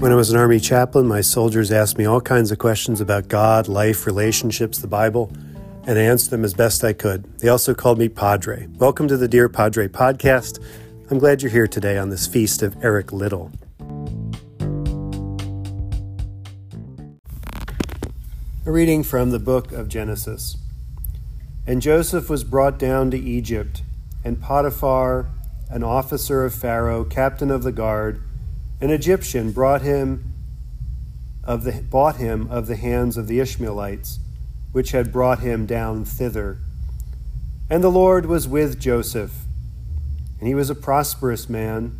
When 0.00 0.12
I 0.12 0.14
was 0.14 0.30
an 0.30 0.38
Army 0.38 0.58
chaplain, 0.58 1.06
my 1.06 1.20
soldiers 1.20 1.70
asked 1.70 1.98
me 1.98 2.06
all 2.06 2.22
kinds 2.22 2.50
of 2.50 2.56
questions 2.56 3.02
about 3.02 3.28
God, 3.28 3.68
life, 3.68 4.06
relationships, 4.06 4.78
the 4.78 4.86
Bible, 4.86 5.30
and 5.86 5.98
I 5.98 6.02
answered 6.04 6.30
them 6.30 6.42
as 6.42 6.54
best 6.54 6.82
I 6.82 6.94
could. 6.94 7.24
They 7.40 7.48
also 7.48 7.74
called 7.74 7.98
me 7.98 8.08
Padre. 8.08 8.66
Welcome 8.78 9.08
to 9.08 9.18
the 9.18 9.28
Dear 9.28 9.50
Padre 9.50 9.88
podcast. 9.88 10.58
I'm 11.10 11.18
glad 11.18 11.42
you're 11.42 11.50
here 11.50 11.66
today 11.66 11.98
on 11.98 12.08
this 12.08 12.26
feast 12.26 12.62
of 12.62 12.82
Eric 12.82 13.12
Liddell. 13.12 13.52
A 18.64 18.72
reading 18.72 19.02
from 19.02 19.32
the 19.32 19.38
book 19.38 19.70
of 19.70 19.88
Genesis. 19.88 20.56
And 21.66 21.82
Joseph 21.82 22.30
was 22.30 22.42
brought 22.42 22.78
down 22.78 23.10
to 23.10 23.18
Egypt, 23.18 23.82
and 24.24 24.40
Potiphar, 24.40 25.26
an 25.68 25.84
officer 25.84 26.42
of 26.42 26.54
Pharaoh, 26.54 27.04
captain 27.04 27.50
of 27.50 27.64
the 27.64 27.72
guard, 27.72 28.22
an 28.80 28.90
Egyptian, 28.90 29.52
brought 29.52 29.82
him 29.82 30.32
of 31.44 31.64
the, 31.64 31.82
bought 31.82 32.16
him 32.16 32.48
of 32.50 32.66
the 32.66 32.76
hands 32.76 33.16
of 33.16 33.26
the 33.26 33.40
Ishmaelites, 33.40 34.18
which 34.72 34.92
had 34.92 35.12
brought 35.12 35.40
him 35.40 35.66
down 35.66 36.04
thither. 36.04 36.58
And 37.68 37.84
the 37.84 37.90
Lord 37.90 38.26
was 38.26 38.48
with 38.48 38.80
Joseph, 38.80 39.32
and 40.38 40.48
he 40.48 40.54
was 40.54 40.70
a 40.70 40.74
prosperous 40.74 41.48
man, 41.48 41.98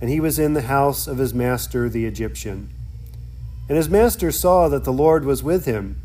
and 0.00 0.10
he 0.10 0.20
was 0.20 0.38
in 0.38 0.54
the 0.54 0.62
house 0.62 1.06
of 1.06 1.18
his 1.18 1.34
master 1.34 1.88
the 1.88 2.06
Egyptian. 2.06 2.70
And 3.68 3.76
his 3.76 3.88
master 3.88 4.30
saw 4.30 4.68
that 4.68 4.84
the 4.84 4.92
Lord 4.92 5.24
was 5.24 5.42
with 5.42 5.64
him, 5.64 6.00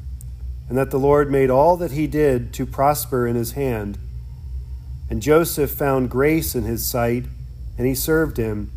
and 0.67 0.77
that 0.77 0.89
the 0.89 0.99
Lord 0.99 1.29
made 1.29 1.49
all 1.49 1.77
that 1.77 1.91
he 1.91 2.07
did 2.07 2.53
to 2.53 2.65
prosper 2.65 3.27
in 3.27 3.35
his 3.35 3.51
hand. 3.51 3.97
And 5.09 5.21
Joseph 5.21 5.71
found 5.71 6.09
grace 6.09 6.55
in 6.55 6.63
his 6.63 6.85
sight, 6.85 7.25
and 7.77 7.85
he 7.85 7.93
served 7.93 8.37
him. 8.37 8.71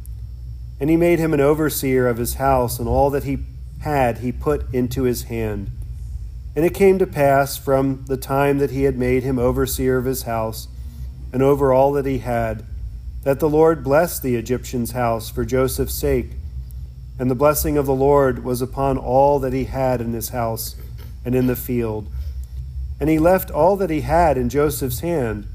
And 0.84 0.91
he 0.91 0.98
made 0.98 1.19
him 1.19 1.33
an 1.33 1.41
overseer 1.41 2.06
of 2.06 2.18
his 2.18 2.35
house, 2.35 2.79
and 2.79 2.87
all 2.87 3.09
that 3.09 3.24
he 3.24 3.38
had 3.80 4.18
he 4.18 4.30
put 4.30 4.71
into 4.71 5.04
his 5.04 5.23
hand. 5.23 5.71
And 6.54 6.63
it 6.63 6.74
came 6.74 6.99
to 6.99 7.07
pass 7.07 7.57
from 7.57 8.04
the 8.07 8.18
time 8.18 8.59
that 8.59 8.71
he 8.71 8.82
had 8.82 8.99
made 8.99 9.23
him 9.23 9.38
overseer 9.38 9.96
of 9.96 10.04
his 10.04 10.24
house, 10.24 10.68
and 11.32 11.43
over 11.43 11.73
all 11.73 11.91
that 11.93 12.04
he 12.04 12.18
had, 12.18 12.66
that 13.23 13.41
the 13.41 13.49
Lord 13.49 13.82
blessed 13.82 14.23
the 14.23 14.37
Egyptian's 14.37 14.91
house 14.91 15.30
for 15.30 15.46
Joseph's 15.46 15.95
sake. 15.95 16.32
And 17.19 17.30
the 17.30 17.35
blessing 17.35 17.79
of 17.79 17.87
the 17.87 17.95
Lord 17.95 18.45
was 18.45 18.60
upon 18.60 18.98
all 18.98 19.38
that 19.38 19.54
he 19.54 19.65
had 19.65 20.02
in 20.02 20.13
his 20.13 20.29
house 20.29 20.76
and 21.24 21.35
in 21.35 21.46
the 21.46 21.57
field. 21.57 22.10
And 23.01 23.09
he 23.09 23.19
left 23.19 23.51
all 23.51 23.76
that 23.76 23.88
he 23.88 24.02
had 24.02 24.37
in 24.37 24.51
Joseph's 24.51 25.01
hand, 25.01 25.46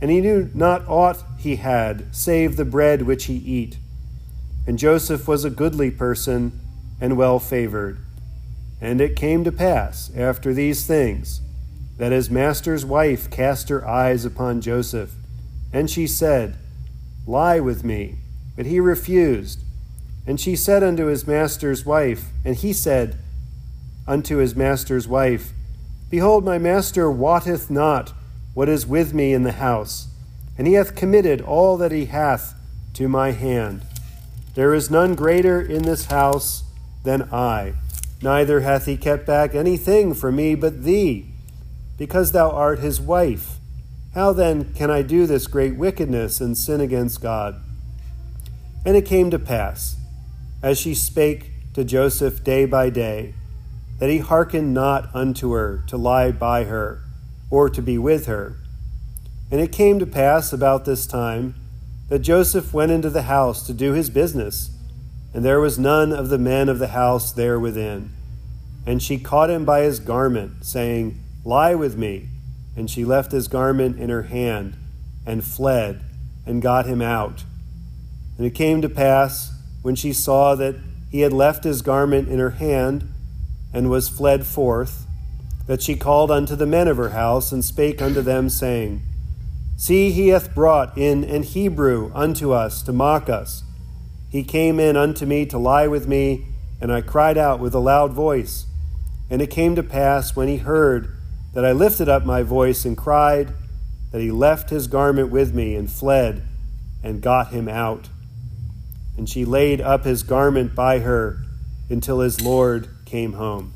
and 0.00 0.12
he 0.12 0.20
knew 0.20 0.48
not 0.54 0.86
aught 0.86 1.24
he 1.40 1.56
had, 1.56 2.14
save 2.14 2.54
the 2.54 2.64
bread 2.64 3.02
which 3.02 3.24
he 3.24 3.34
eat. 3.34 3.78
And 4.66 4.78
Joseph 4.78 5.28
was 5.28 5.44
a 5.44 5.50
goodly 5.50 5.90
person 5.90 6.58
and 7.00 7.16
well 7.16 7.38
favored. 7.38 7.98
And 8.80 9.00
it 9.00 9.16
came 9.16 9.44
to 9.44 9.52
pass, 9.52 10.10
after 10.16 10.52
these 10.52 10.86
things, 10.86 11.40
that 11.96 12.12
his 12.12 12.30
master's 12.30 12.84
wife 12.84 13.30
cast 13.30 13.68
her 13.68 13.86
eyes 13.86 14.24
upon 14.24 14.60
Joseph, 14.60 15.14
and 15.72 15.90
she 15.90 16.06
said, 16.06 16.56
Lie 17.26 17.60
with 17.60 17.84
me. 17.84 18.16
But 18.56 18.66
he 18.66 18.80
refused. 18.80 19.60
And 20.26 20.40
she 20.40 20.56
said 20.56 20.82
unto 20.82 21.06
his 21.06 21.26
master's 21.26 21.84
wife, 21.84 22.26
and 22.44 22.56
he 22.56 22.72
said 22.72 23.18
unto 24.06 24.36
his 24.36 24.54
master's 24.54 25.08
wife, 25.08 25.52
Behold, 26.10 26.44
my 26.44 26.58
master 26.58 27.10
wotteth 27.10 27.70
not 27.70 28.12
what 28.54 28.68
is 28.68 28.86
with 28.86 29.12
me 29.12 29.32
in 29.32 29.42
the 29.42 29.52
house, 29.52 30.08
and 30.56 30.66
he 30.66 30.74
hath 30.74 30.94
committed 30.94 31.40
all 31.40 31.76
that 31.76 31.92
he 31.92 32.06
hath 32.06 32.54
to 32.94 33.08
my 33.08 33.32
hand. 33.32 33.84
There 34.54 34.72
is 34.72 34.90
none 34.90 35.14
greater 35.14 35.60
in 35.60 35.82
this 35.82 36.06
house 36.06 36.62
than 37.02 37.22
I, 37.32 37.74
neither 38.22 38.60
hath 38.60 38.86
he 38.86 38.96
kept 38.96 39.26
back 39.26 39.54
anything 39.54 40.14
from 40.14 40.36
me 40.36 40.54
but 40.54 40.84
thee, 40.84 41.26
because 41.98 42.32
thou 42.32 42.50
art 42.50 42.78
his 42.78 43.00
wife. 43.00 43.58
How 44.14 44.32
then 44.32 44.72
can 44.74 44.90
I 44.90 45.02
do 45.02 45.26
this 45.26 45.48
great 45.48 45.76
wickedness 45.76 46.40
and 46.40 46.56
sin 46.56 46.80
against 46.80 47.20
God? 47.20 47.60
And 48.86 48.96
it 48.96 49.06
came 49.06 49.30
to 49.30 49.38
pass, 49.40 49.96
as 50.62 50.78
she 50.78 50.94
spake 50.94 51.50
to 51.74 51.82
Joseph 51.82 52.44
day 52.44 52.64
by 52.64 52.90
day, 52.90 53.34
that 53.98 54.08
he 54.10 54.18
hearkened 54.18 54.72
not 54.72 55.12
unto 55.14 55.50
her 55.52 55.82
to 55.88 55.96
lie 55.96 56.30
by 56.30 56.64
her, 56.64 57.02
or 57.50 57.68
to 57.68 57.82
be 57.82 57.98
with 57.98 58.26
her. 58.26 58.56
And 59.50 59.60
it 59.60 59.72
came 59.72 59.98
to 59.98 60.06
pass 60.06 60.52
about 60.52 60.84
this 60.84 61.06
time 61.06 61.54
that 62.08 62.20
Joseph 62.20 62.72
went 62.72 62.92
into 62.92 63.10
the 63.10 63.22
house 63.22 63.66
to 63.66 63.72
do 63.72 63.92
his 63.92 64.10
business, 64.10 64.70
and 65.32 65.44
there 65.44 65.60
was 65.60 65.78
none 65.78 66.12
of 66.12 66.28
the 66.28 66.38
men 66.38 66.68
of 66.68 66.78
the 66.78 66.88
house 66.88 67.32
there 67.32 67.58
within. 67.58 68.10
And 68.86 69.02
she 69.02 69.18
caught 69.18 69.50
him 69.50 69.64
by 69.64 69.80
his 69.80 69.98
garment, 69.98 70.64
saying, 70.64 71.20
Lie 71.44 71.74
with 71.74 71.96
me. 71.96 72.28
And 72.76 72.90
she 72.90 73.04
left 73.04 73.32
his 73.32 73.48
garment 73.48 73.98
in 73.98 74.10
her 74.10 74.24
hand, 74.24 74.76
and 75.24 75.44
fled, 75.44 76.02
and 76.44 76.60
got 76.60 76.86
him 76.86 77.00
out. 77.00 77.44
And 78.36 78.46
it 78.46 78.54
came 78.54 78.82
to 78.82 78.88
pass, 78.88 79.52
when 79.82 79.94
she 79.94 80.12
saw 80.12 80.54
that 80.56 80.76
he 81.10 81.20
had 81.20 81.32
left 81.32 81.64
his 81.64 81.82
garment 81.82 82.28
in 82.28 82.38
her 82.38 82.50
hand, 82.50 83.08
and 83.72 83.90
was 83.90 84.08
fled 84.08 84.44
forth, 84.44 85.06
that 85.66 85.82
she 85.82 85.96
called 85.96 86.30
unto 86.30 86.56
the 86.56 86.66
men 86.66 86.88
of 86.88 86.96
her 86.96 87.10
house, 87.10 87.52
and 87.52 87.64
spake 87.64 88.02
unto 88.02 88.20
them, 88.20 88.48
saying, 88.48 89.02
See, 89.76 90.12
he 90.12 90.28
hath 90.28 90.54
brought 90.54 90.96
in 90.96 91.24
an 91.24 91.42
Hebrew 91.42 92.12
unto 92.14 92.52
us 92.52 92.82
to 92.82 92.92
mock 92.92 93.28
us. 93.28 93.64
He 94.30 94.44
came 94.44 94.78
in 94.78 94.96
unto 94.96 95.26
me 95.26 95.46
to 95.46 95.58
lie 95.58 95.86
with 95.88 96.08
me, 96.08 96.46
and 96.80 96.92
I 96.92 97.00
cried 97.00 97.36
out 97.36 97.60
with 97.60 97.74
a 97.74 97.80
loud 97.80 98.12
voice. 98.12 98.66
And 99.28 99.42
it 99.42 99.50
came 99.50 99.74
to 99.74 99.82
pass, 99.82 100.36
when 100.36 100.48
he 100.48 100.58
heard 100.58 101.16
that 101.54 101.64
I 101.64 101.72
lifted 101.72 102.08
up 102.08 102.24
my 102.24 102.42
voice 102.42 102.84
and 102.84 102.96
cried, 102.96 103.52
that 104.12 104.20
he 104.20 104.30
left 104.30 104.70
his 104.70 104.86
garment 104.86 105.30
with 105.30 105.54
me 105.54 105.74
and 105.74 105.90
fled 105.90 106.42
and 107.02 107.20
got 107.20 107.48
him 107.48 107.68
out. 107.68 108.08
And 109.16 109.28
she 109.28 109.44
laid 109.44 109.80
up 109.80 110.04
his 110.04 110.22
garment 110.22 110.74
by 110.74 111.00
her 111.00 111.44
until 111.88 112.20
his 112.20 112.40
Lord 112.40 112.88
came 113.04 113.34
home. 113.34 113.72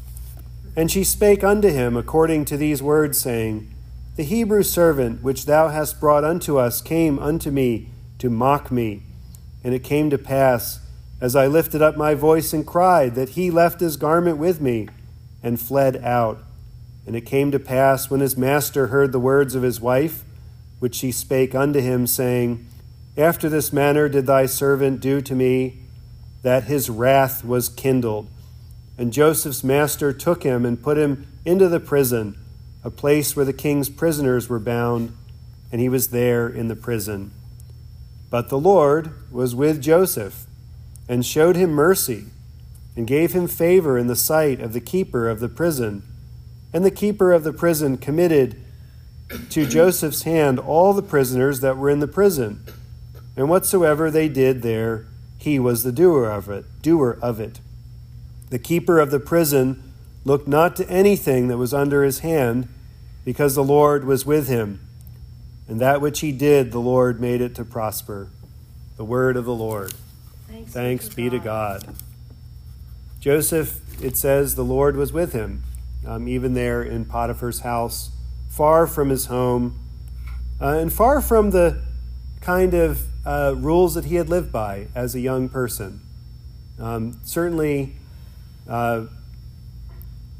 And 0.76 0.90
she 0.90 1.02
spake 1.02 1.42
unto 1.42 1.68
him 1.68 1.96
according 1.96 2.44
to 2.46 2.56
these 2.56 2.82
words, 2.82 3.18
saying, 3.18 3.72
The 4.18 4.24
Hebrew 4.24 4.64
servant 4.64 5.22
which 5.22 5.46
thou 5.46 5.68
hast 5.68 6.00
brought 6.00 6.24
unto 6.24 6.58
us 6.58 6.80
came 6.80 7.20
unto 7.20 7.52
me 7.52 7.90
to 8.18 8.28
mock 8.28 8.72
me. 8.72 9.04
And 9.62 9.72
it 9.72 9.84
came 9.84 10.10
to 10.10 10.18
pass, 10.18 10.80
as 11.20 11.36
I 11.36 11.46
lifted 11.46 11.82
up 11.82 11.96
my 11.96 12.14
voice 12.14 12.52
and 12.52 12.66
cried, 12.66 13.14
that 13.14 13.28
he 13.30 13.48
left 13.48 13.78
his 13.78 13.96
garment 13.96 14.36
with 14.36 14.60
me 14.60 14.88
and 15.40 15.60
fled 15.60 15.98
out. 15.98 16.42
And 17.06 17.14
it 17.14 17.26
came 17.26 17.52
to 17.52 17.60
pass, 17.60 18.10
when 18.10 18.18
his 18.18 18.36
master 18.36 18.88
heard 18.88 19.12
the 19.12 19.20
words 19.20 19.54
of 19.54 19.62
his 19.62 19.80
wife, 19.80 20.24
which 20.80 20.96
she 20.96 21.12
spake 21.12 21.54
unto 21.54 21.78
him, 21.78 22.08
saying, 22.08 22.66
After 23.16 23.48
this 23.48 23.72
manner 23.72 24.08
did 24.08 24.26
thy 24.26 24.46
servant 24.46 24.98
do 24.98 25.20
to 25.20 25.34
me, 25.36 25.78
that 26.42 26.64
his 26.64 26.90
wrath 26.90 27.44
was 27.44 27.68
kindled. 27.68 28.28
And 28.98 29.12
Joseph's 29.12 29.62
master 29.62 30.12
took 30.12 30.42
him 30.42 30.66
and 30.66 30.82
put 30.82 30.98
him 30.98 31.28
into 31.44 31.68
the 31.68 31.78
prison, 31.78 32.36
a 32.88 32.90
place 32.90 33.36
where 33.36 33.44
the 33.44 33.52
king's 33.52 33.90
prisoners 33.90 34.48
were 34.48 34.58
bound, 34.58 35.14
and 35.70 35.78
he 35.78 35.90
was 35.90 36.08
there 36.08 36.48
in 36.48 36.68
the 36.68 36.74
prison. 36.74 37.30
But 38.30 38.48
the 38.48 38.58
Lord 38.58 39.30
was 39.30 39.54
with 39.54 39.82
Joseph, 39.82 40.46
and 41.06 41.24
showed 41.24 41.54
him 41.54 41.68
mercy, 41.68 42.24
and 42.96 43.06
gave 43.06 43.34
him 43.34 43.46
favor 43.46 43.98
in 43.98 44.06
the 44.06 44.16
sight 44.16 44.62
of 44.62 44.72
the 44.72 44.80
keeper 44.80 45.28
of 45.28 45.38
the 45.38 45.50
prison. 45.50 46.02
And 46.72 46.82
the 46.82 46.90
keeper 46.90 47.30
of 47.30 47.44
the 47.44 47.52
prison 47.52 47.98
committed 47.98 48.56
to 49.50 49.66
Joseph's 49.66 50.22
hand 50.22 50.58
all 50.58 50.94
the 50.94 51.02
prisoners 51.02 51.60
that 51.60 51.76
were 51.76 51.90
in 51.90 52.00
the 52.00 52.08
prison. 52.08 52.64
And 53.36 53.50
whatsoever 53.50 54.10
they 54.10 54.30
did 54.30 54.62
there, 54.62 55.04
he 55.36 55.58
was 55.58 55.82
the 55.82 55.92
doer 55.92 56.24
of 56.24 56.48
it, 56.48 56.64
doer 56.80 57.18
of 57.20 57.38
it. 57.38 57.60
The 58.48 58.58
keeper 58.58 58.98
of 58.98 59.10
the 59.10 59.20
prison 59.20 59.92
looked 60.24 60.48
not 60.48 60.74
to 60.76 60.88
anything 60.88 61.48
that 61.48 61.58
was 61.58 61.74
under 61.74 62.02
his 62.02 62.20
hand, 62.20 62.68
because 63.28 63.54
the 63.54 63.62
Lord 63.62 64.06
was 64.06 64.24
with 64.24 64.48
him. 64.48 64.80
And 65.68 65.78
that 65.82 66.00
which 66.00 66.20
he 66.20 66.32
did, 66.32 66.72
the 66.72 66.78
Lord 66.78 67.20
made 67.20 67.42
it 67.42 67.54
to 67.56 67.62
prosper. 67.62 68.30
The 68.96 69.04
word 69.04 69.36
of 69.36 69.44
the 69.44 69.54
Lord. 69.54 69.92
Thanks, 70.48 70.72
Thanks 70.72 71.08
be 71.10 71.28
to 71.28 71.38
God. 71.38 71.94
Joseph, 73.20 74.02
it 74.02 74.16
says, 74.16 74.54
the 74.54 74.64
Lord 74.64 74.96
was 74.96 75.12
with 75.12 75.34
him, 75.34 75.62
um, 76.06 76.26
even 76.26 76.54
there 76.54 76.82
in 76.82 77.04
Potiphar's 77.04 77.60
house, 77.60 78.12
far 78.48 78.86
from 78.86 79.10
his 79.10 79.26
home, 79.26 79.78
uh, 80.58 80.78
and 80.78 80.90
far 80.90 81.20
from 81.20 81.50
the 81.50 81.82
kind 82.40 82.72
of 82.72 83.02
uh, 83.26 83.54
rules 83.58 83.94
that 83.94 84.06
he 84.06 84.14
had 84.14 84.30
lived 84.30 84.50
by 84.50 84.86
as 84.94 85.14
a 85.14 85.20
young 85.20 85.50
person. 85.50 86.00
Um, 86.80 87.20
certainly, 87.24 87.94
uh, 88.66 89.04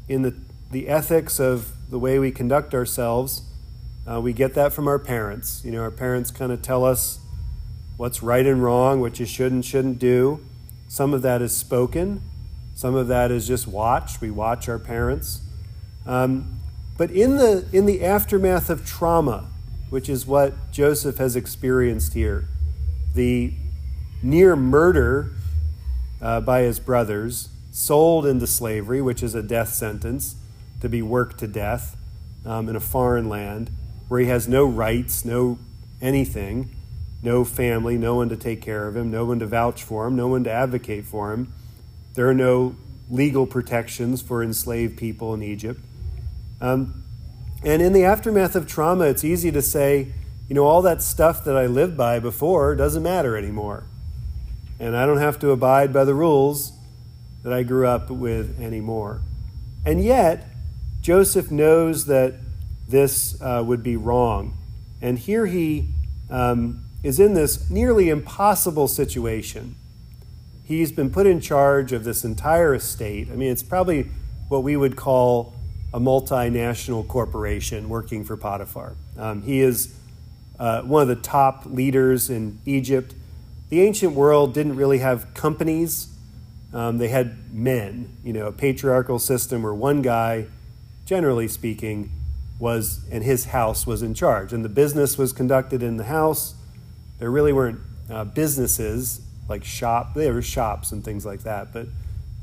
in 0.07 0.23
the, 0.23 0.33
the 0.71 0.87
ethics 0.87 1.39
of 1.39 1.71
the 1.89 1.99
way 1.99 2.19
we 2.19 2.31
conduct 2.31 2.73
ourselves, 2.73 3.43
uh, 4.09 4.21
we 4.21 4.33
get 4.33 4.53
that 4.53 4.73
from 4.73 4.87
our 4.87 4.99
parents. 4.99 5.61
You 5.65 5.71
know, 5.71 5.81
our 5.81 5.91
parents 5.91 6.31
kind 6.31 6.51
of 6.51 6.61
tell 6.61 6.85
us 6.85 7.19
what's 7.97 8.23
right 8.23 8.45
and 8.45 8.63
wrong, 8.63 9.01
what 9.01 9.19
you 9.19 9.25
should 9.25 9.51
and 9.51 9.63
shouldn't 9.63 9.99
do. 9.99 10.39
Some 10.87 11.13
of 11.13 11.21
that 11.23 11.41
is 11.41 11.55
spoken. 11.55 12.21
Some 12.75 12.95
of 12.95 13.07
that 13.07 13.31
is 13.31 13.47
just 13.47 13.67
watched. 13.67 14.21
We 14.21 14.31
watch 14.31 14.69
our 14.69 14.79
parents. 14.79 15.41
Um, 16.05 16.59
but 16.97 17.11
in 17.11 17.37
the, 17.37 17.65
in 17.71 17.85
the 17.85 18.03
aftermath 18.03 18.69
of 18.69 18.85
trauma, 18.85 19.47
which 19.89 20.09
is 20.09 20.25
what 20.25 20.71
Joseph 20.71 21.17
has 21.17 21.35
experienced 21.35 22.13
here, 22.13 22.47
the 23.15 23.53
near 24.21 24.55
murder 24.55 25.31
uh, 26.21 26.41
by 26.41 26.61
his 26.61 26.79
brothers, 26.79 27.49
sold 27.71 28.25
into 28.25 28.47
slavery, 28.47 29.01
which 29.01 29.23
is 29.23 29.35
a 29.35 29.43
death 29.43 29.69
sentence, 29.69 30.35
to 30.81 30.89
be 30.89 31.01
worked 31.01 31.39
to 31.39 31.47
death 31.47 31.97
um, 32.45 32.69
in 32.69 32.75
a 32.75 32.79
foreign 32.79 33.29
land 33.29 33.69
where 34.07 34.19
he 34.19 34.27
has 34.27 34.47
no 34.47 34.65
rights, 34.65 35.23
no 35.23 35.59
anything, 36.01 36.75
no 37.21 37.43
family, 37.43 37.97
no 37.97 38.15
one 38.15 38.29
to 38.29 38.37
take 38.37 38.61
care 38.61 38.87
of 38.87 38.95
him, 38.95 39.11
no 39.11 39.25
one 39.25 39.39
to 39.39 39.45
vouch 39.45 39.83
for 39.83 40.07
him, 40.07 40.15
no 40.15 40.27
one 40.27 40.43
to 40.43 40.51
advocate 40.51 41.05
for 41.05 41.33
him. 41.33 41.53
There 42.15 42.27
are 42.27 42.33
no 42.33 42.75
legal 43.09 43.45
protections 43.45 44.21
for 44.21 44.43
enslaved 44.43 44.97
people 44.97 45.33
in 45.33 45.43
Egypt. 45.43 45.79
Um, 46.61 47.03
and 47.63 47.81
in 47.81 47.93
the 47.93 48.05
aftermath 48.05 48.55
of 48.55 48.67
trauma, 48.67 49.05
it's 49.05 49.23
easy 49.23 49.51
to 49.51 49.61
say, 49.61 50.13
you 50.47 50.55
know, 50.55 50.65
all 50.65 50.81
that 50.81 51.01
stuff 51.01 51.43
that 51.43 51.57
I 51.57 51.65
lived 51.65 51.97
by 51.97 52.19
before 52.19 52.75
doesn't 52.75 53.03
matter 53.03 53.37
anymore. 53.37 53.83
And 54.79 54.95
I 54.95 55.05
don't 55.05 55.17
have 55.17 55.39
to 55.39 55.51
abide 55.51 55.91
by 55.91 56.05
the 56.05 56.13
rules 56.13 56.71
that 57.43 57.51
I 57.51 57.63
grew 57.63 57.85
up 57.85 58.09
with 58.09 58.59
anymore. 58.59 59.21
And 59.85 60.03
yet, 60.03 60.48
Joseph 61.01 61.51
knows 61.51 62.05
that 62.05 62.35
this 62.87 63.39
uh, 63.41 63.63
would 63.65 63.83
be 63.83 63.95
wrong. 63.95 64.57
And 65.01 65.17
here 65.17 65.45
he 65.45 65.87
um, 66.29 66.83
is 67.03 67.19
in 67.19 67.33
this 67.33 67.69
nearly 67.69 68.09
impossible 68.09 68.87
situation. 68.87 69.75
He's 70.65 70.91
been 70.91 71.09
put 71.09 71.25
in 71.25 71.39
charge 71.39 71.93
of 71.93 72.03
this 72.03 72.23
entire 72.23 72.75
estate. 72.75 73.29
I 73.31 73.35
mean, 73.35 73.51
it's 73.51 73.63
probably 73.63 74.09
what 74.49 74.63
we 74.63 74.75
would 74.75 74.95
call 74.95 75.53
a 75.93 75.99
multinational 75.99 77.07
corporation 77.07 77.89
working 77.89 78.23
for 78.23 78.37
Potiphar. 78.37 78.95
Um, 79.17 79.41
he 79.41 79.61
is 79.61 79.95
uh, 80.59 80.81
one 80.81 81.01
of 81.01 81.07
the 81.07 81.15
top 81.15 81.65
leaders 81.65 82.29
in 82.29 82.59
Egypt. 82.65 83.15
The 83.69 83.81
ancient 83.81 84.13
world 84.13 84.53
didn't 84.53 84.75
really 84.75 84.99
have 84.99 85.33
companies, 85.33 86.09
um, 86.73 86.99
they 86.99 87.07
had 87.07 87.53
men, 87.53 88.15
you 88.23 88.33
know, 88.33 88.47
a 88.47 88.51
patriarchal 88.51 89.17
system 89.17 89.63
where 89.63 89.73
one 89.73 90.01
guy, 90.01 90.45
generally 91.09 91.47
speaking, 91.47 92.11
was, 92.59 93.03
and 93.11 93.23
his 93.23 93.45
house 93.45 93.87
was 93.87 94.03
in 94.03 94.13
charge. 94.13 94.53
And 94.53 94.63
the 94.63 94.69
business 94.69 95.17
was 95.17 95.33
conducted 95.33 95.81
in 95.81 95.97
the 95.97 96.03
house. 96.03 96.53
There 97.17 97.31
really 97.31 97.51
weren't 97.51 97.79
uh, 98.11 98.25
businesses 98.25 99.19
like 99.47 99.63
shop, 99.63 100.13
there 100.13 100.31
were 100.35 100.43
shops 100.43 100.91
and 100.91 101.03
things 101.03 101.25
like 101.25 101.41
that. 101.41 101.73
But 101.73 101.87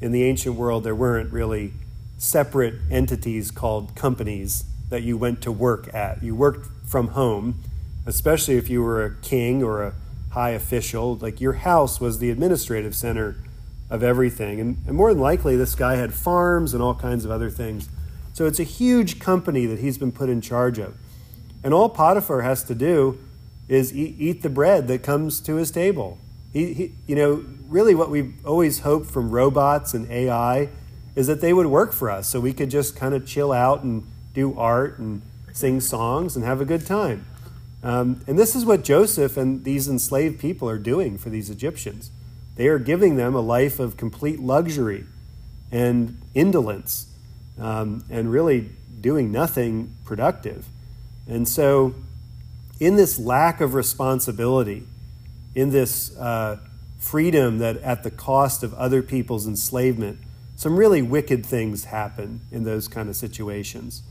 in 0.00 0.10
the 0.10 0.24
ancient 0.24 0.56
world, 0.56 0.82
there 0.82 0.96
weren't 0.96 1.32
really 1.32 1.74
separate 2.18 2.74
entities 2.90 3.52
called 3.52 3.94
companies 3.94 4.64
that 4.88 5.04
you 5.04 5.16
went 5.16 5.42
to 5.42 5.52
work 5.52 5.94
at. 5.94 6.20
You 6.20 6.34
worked 6.34 6.66
from 6.88 7.08
home, 7.08 7.62
especially 8.04 8.56
if 8.56 8.68
you 8.68 8.82
were 8.82 9.04
a 9.04 9.14
king 9.14 9.62
or 9.62 9.84
a 9.84 9.94
high 10.30 10.50
official. 10.50 11.14
Like 11.14 11.40
your 11.40 11.52
house 11.52 12.00
was 12.00 12.18
the 12.18 12.30
administrative 12.30 12.96
center 12.96 13.36
of 13.88 14.02
everything. 14.02 14.58
And, 14.58 14.78
and 14.88 14.96
more 14.96 15.14
than 15.14 15.22
likely, 15.22 15.54
this 15.54 15.76
guy 15.76 15.94
had 15.94 16.12
farms 16.12 16.74
and 16.74 16.82
all 16.82 16.96
kinds 16.96 17.24
of 17.24 17.30
other 17.30 17.48
things. 17.48 17.88
So 18.36 18.44
it's 18.44 18.60
a 18.60 18.64
huge 18.64 19.18
company 19.18 19.64
that 19.64 19.78
he's 19.78 19.96
been 19.96 20.12
put 20.12 20.28
in 20.28 20.42
charge 20.42 20.78
of. 20.78 20.94
And 21.64 21.72
all 21.72 21.88
Potiphar 21.88 22.42
has 22.42 22.62
to 22.64 22.74
do 22.74 23.18
is 23.66 23.96
eat, 23.96 24.14
eat 24.18 24.42
the 24.42 24.50
bread 24.50 24.88
that 24.88 25.02
comes 25.02 25.40
to 25.40 25.54
his 25.54 25.70
table. 25.70 26.18
He, 26.52 26.74
he, 26.74 26.92
you 27.06 27.16
know, 27.16 27.46
really 27.66 27.94
what 27.94 28.10
we've 28.10 28.34
always 28.44 28.80
hoped 28.80 29.10
from 29.10 29.30
robots 29.30 29.94
and 29.94 30.06
AI 30.10 30.68
is 31.14 31.28
that 31.28 31.40
they 31.40 31.54
would 31.54 31.68
work 31.68 31.94
for 31.94 32.10
us 32.10 32.28
so 32.28 32.38
we 32.38 32.52
could 32.52 32.68
just 32.68 32.94
kind 32.94 33.14
of 33.14 33.26
chill 33.26 33.52
out 33.54 33.84
and 33.84 34.06
do 34.34 34.54
art 34.58 34.98
and 34.98 35.22
sing 35.54 35.80
songs 35.80 36.36
and 36.36 36.44
have 36.44 36.60
a 36.60 36.66
good 36.66 36.84
time. 36.84 37.24
Um, 37.82 38.20
and 38.26 38.38
this 38.38 38.54
is 38.54 38.66
what 38.66 38.84
Joseph 38.84 39.38
and 39.38 39.64
these 39.64 39.88
enslaved 39.88 40.38
people 40.38 40.68
are 40.68 40.76
doing 40.76 41.16
for 41.16 41.30
these 41.30 41.48
Egyptians. 41.48 42.10
They 42.56 42.68
are 42.68 42.78
giving 42.78 43.16
them 43.16 43.34
a 43.34 43.40
life 43.40 43.80
of 43.80 43.96
complete 43.96 44.40
luxury 44.40 45.06
and 45.72 46.20
indolence 46.34 47.06
um, 47.58 48.04
and 48.10 48.30
really 48.30 48.70
doing 49.00 49.30
nothing 49.32 49.94
productive. 50.04 50.66
And 51.28 51.48
so, 51.48 51.94
in 52.78 52.96
this 52.96 53.18
lack 53.18 53.60
of 53.60 53.74
responsibility, 53.74 54.86
in 55.54 55.70
this 55.70 56.16
uh, 56.18 56.58
freedom 56.98 57.58
that 57.58 57.78
at 57.78 58.02
the 58.02 58.10
cost 58.10 58.62
of 58.62 58.74
other 58.74 59.02
people's 59.02 59.46
enslavement, 59.46 60.18
some 60.56 60.76
really 60.76 61.02
wicked 61.02 61.44
things 61.44 61.84
happen 61.84 62.40
in 62.50 62.64
those 62.64 62.88
kind 62.88 63.08
of 63.08 63.16
situations. 63.16 64.02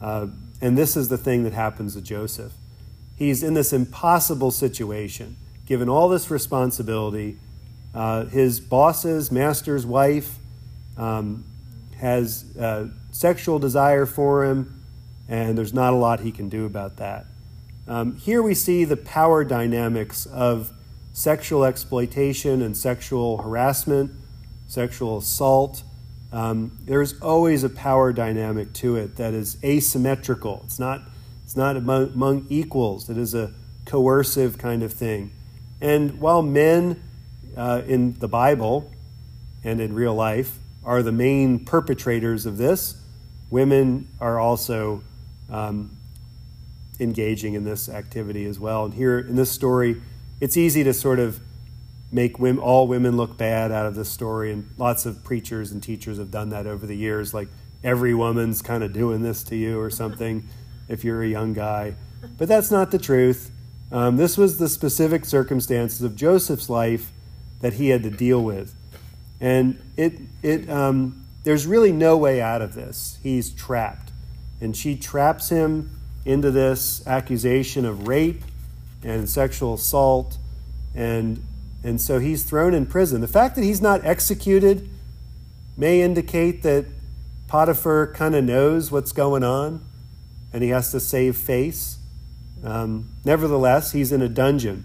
Uh, 0.00 0.26
and 0.60 0.76
this 0.76 0.96
is 0.96 1.08
the 1.08 1.18
thing 1.18 1.44
that 1.44 1.52
happens 1.52 1.94
to 1.94 2.00
Joseph. 2.00 2.52
He's 3.16 3.42
in 3.42 3.54
this 3.54 3.72
impossible 3.72 4.50
situation, 4.50 5.36
given 5.66 5.88
all 5.88 6.08
this 6.08 6.30
responsibility 6.30 7.38
uh, 7.94 8.24
his 8.26 8.58
boss's 8.60 9.30
master's 9.30 9.84
wife 9.84 10.38
um, 10.96 11.44
has 12.02 12.56
uh, 12.56 12.88
sexual 13.12 13.60
desire 13.60 14.06
for 14.06 14.44
him, 14.44 14.82
and 15.28 15.56
there's 15.56 15.72
not 15.72 15.92
a 15.92 15.96
lot 15.96 16.18
he 16.18 16.32
can 16.32 16.48
do 16.48 16.66
about 16.66 16.96
that. 16.96 17.26
Um, 17.86 18.16
here 18.16 18.42
we 18.42 18.54
see 18.54 18.84
the 18.84 18.96
power 18.96 19.44
dynamics 19.44 20.26
of 20.26 20.72
sexual 21.12 21.64
exploitation 21.64 22.60
and 22.60 22.76
sexual 22.76 23.38
harassment, 23.38 24.10
sexual 24.66 25.18
assault. 25.18 25.84
Um, 26.32 26.76
there's 26.84 27.20
always 27.20 27.62
a 27.62 27.68
power 27.68 28.12
dynamic 28.12 28.72
to 28.74 28.96
it 28.96 29.14
that 29.16 29.32
is 29.32 29.56
asymmetrical. 29.62 30.62
It's 30.64 30.80
not, 30.80 31.02
it's 31.44 31.56
not 31.56 31.76
among, 31.76 32.14
among 32.14 32.46
equals, 32.48 33.08
it 33.10 33.16
is 33.16 33.32
a 33.32 33.52
coercive 33.86 34.58
kind 34.58 34.82
of 34.82 34.92
thing. 34.92 35.30
And 35.80 36.20
while 36.20 36.42
men 36.42 37.00
uh, 37.56 37.82
in 37.86 38.18
the 38.18 38.28
Bible 38.28 38.90
and 39.62 39.80
in 39.80 39.94
real 39.94 40.14
life 40.14 40.58
are 40.84 41.02
the 41.02 41.12
main 41.12 41.64
perpetrators 41.64 42.46
of 42.46 42.58
this. 42.58 42.96
Women 43.50 44.08
are 44.20 44.38
also 44.38 45.02
um, 45.50 45.96
engaging 46.98 47.54
in 47.54 47.64
this 47.64 47.88
activity 47.88 48.46
as 48.46 48.58
well. 48.58 48.86
And 48.86 48.94
here 48.94 49.18
in 49.18 49.36
this 49.36 49.50
story, 49.50 50.00
it's 50.40 50.56
easy 50.56 50.82
to 50.84 50.94
sort 50.94 51.18
of 51.18 51.40
make 52.10 52.38
women, 52.38 52.62
all 52.62 52.86
women 52.86 53.16
look 53.16 53.36
bad 53.36 53.72
out 53.72 53.86
of 53.86 53.94
this 53.94 54.10
story. 54.10 54.52
And 54.52 54.68
lots 54.76 55.06
of 55.06 55.22
preachers 55.24 55.72
and 55.72 55.82
teachers 55.82 56.18
have 56.18 56.30
done 56.30 56.50
that 56.50 56.66
over 56.66 56.86
the 56.86 56.96
years. 56.96 57.32
Like 57.32 57.48
every 57.84 58.14
woman's 58.14 58.62
kind 58.62 58.82
of 58.82 58.92
doing 58.92 59.22
this 59.22 59.42
to 59.44 59.56
you 59.56 59.80
or 59.80 59.90
something 59.90 60.46
if 60.88 61.04
you're 61.04 61.22
a 61.22 61.28
young 61.28 61.52
guy. 61.52 61.94
But 62.38 62.48
that's 62.48 62.70
not 62.70 62.90
the 62.90 62.98
truth. 62.98 63.50
Um, 63.90 64.16
this 64.16 64.38
was 64.38 64.58
the 64.58 64.68
specific 64.68 65.24
circumstances 65.24 66.02
of 66.02 66.16
Joseph's 66.16 66.70
life 66.70 67.12
that 67.60 67.74
he 67.74 67.90
had 67.90 68.02
to 68.04 68.10
deal 68.10 68.42
with. 68.42 68.74
And 69.42 69.78
it, 69.96 70.20
it, 70.42 70.70
um, 70.70 71.26
there's 71.42 71.66
really 71.66 71.90
no 71.90 72.16
way 72.16 72.40
out 72.40 72.62
of 72.62 72.74
this. 72.74 73.18
He's 73.22 73.50
trapped. 73.50 74.12
And 74.60 74.76
she 74.76 74.96
traps 74.96 75.48
him 75.48 75.90
into 76.24 76.52
this 76.52 77.04
accusation 77.08 77.84
of 77.84 78.06
rape 78.06 78.42
and 79.02 79.28
sexual 79.28 79.74
assault. 79.74 80.38
And, 80.94 81.44
and 81.82 82.00
so 82.00 82.20
he's 82.20 82.44
thrown 82.44 82.72
in 82.72 82.86
prison. 82.86 83.20
The 83.20 83.28
fact 83.28 83.56
that 83.56 83.64
he's 83.64 83.82
not 83.82 84.04
executed 84.04 84.88
may 85.76 86.02
indicate 86.02 86.62
that 86.62 86.86
Potiphar 87.48 88.12
kind 88.14 88.36
of 88.36 88.44
knows 88.44 88.92
what's 88.92 89.10
going 89.10 89.42
on 89.42 89.84
and 90.52 90.62
he 90.62 90.68
has 90.68 90.92
to 90.92 91.00
save 91.00 91.36
face. 91.36 91.98
Um, 92.62 93.10
nevertheless, 93.24 93.90
he's 93.90 94.12
in 94.12 94.22
a 94.22 94.28
dungeon 94.28 94.84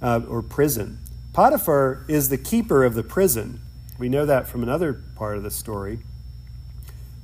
uh, 0.00 0.20
or 0.28 0.42
prison. 0.42 0.98
Potiphar 1.32 2.04
is 2.06 2.28
the 2.28 2.38
keeper 2.38 2.84
of 2.84 2.94
the 2.94 3.02
prison. 3.02 3.60
We 3.98 4.08
know 4.08 4.26
that 4.26 4.46
from 4.46 4.62
another 4.62 4.92
part 4.92 5.36
of 5.36 5.42
the 5.42 5.50
story. 5.50 6.00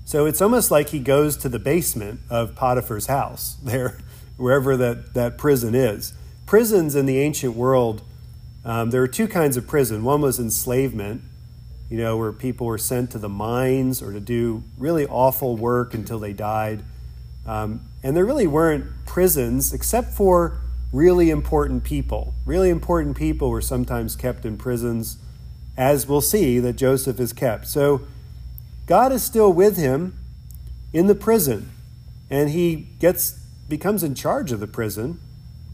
So 0.04 0.26
it's 0.26 0.42
almost 0.42 0.70
like 0.70 0.88
he 0.88 0.98
goes 0.98 1.36
to 1.38 1.48
the 1.48 1.58
basement 1.58 2.20
of 2.28 2.54
Potiphar's 2.54 3.06
house, 3.06 3.56
there, 3.62 3.98
wherever 4.36 4.76
that, 4.76 5.14
that 5.14 5.38
prison 5.38 5.74
is. 5.74 6.14
Prisons 6.46 6.94
in 6.94 7.06
the 7.06 7.18
ancient 7.18 7.54
world, 7.54 8.02
um, 8.64 8.90
there 8.90 9.00
were 9.00 9.08
two 9.08 9.28
kinds 9.28 9.56
of 9.56 9.66
prison. 9.66 10.04
One 10.04 10.20
was 10.20 10.38
enslavement, 10.38 11.22
you 11.88 11.98
know, 11.98 12.16
where 12.16 12.32
people 12.32 12.66
were 12.66 12.78
sent 12.78 13.10
to 13.12 13.18
the 13.18 13.28
mines 13.28 14.02
or 14.02 14.12
to 14.12 14.20
do 14.20 14.62
really 14.78 15.06
awful 15.06 15.56
work 15.56 15.94
until 15.94 16.18
they 16.18 16.32
died. 16.32 16.84
Um, 17.46 17.86
and 18.02 18.16
there 18.16 18.24
really 18.24 18.46
weren't 18.46 18.86
prisons 19.06 19.72
except 19.72 20.12
for 20.12 20.58
really 20.92 21.30
important 21.30 21.84
people. 21.84 22.34
Really 22.44 22.70
important 22.70 23.16
people 23.16 23.50
were 23.50 23.62
sometimes 23.62 24.14
kept 24.14 24.44
in 24.44 24.56
prisons, 24.56 25.18
as 25.76 26.06
we'll 26.06 26.20
see 26.20 26.58
that 26.58 26.74
Joseph 26.74 27.18
is 27.18 27.32
kept. 27.32 27.66
So 27.66 28.02
God 28.86 29.12
is 29.12 29.22
still 29.22 29.52
with 29.52 29.76
him 29.76 30.16
in 30.92 31.06
the 31.06 31.14
prison, 31.14 31.70
and 32.28 32.50
he 32.50 32.88
gets 32.98 33.38
becomes 33.68 34.02
in 34.02 34.14
charge 34.14 34.52
of 34.52 34.60
the 34.60 34.66
prison. 34.66 35.18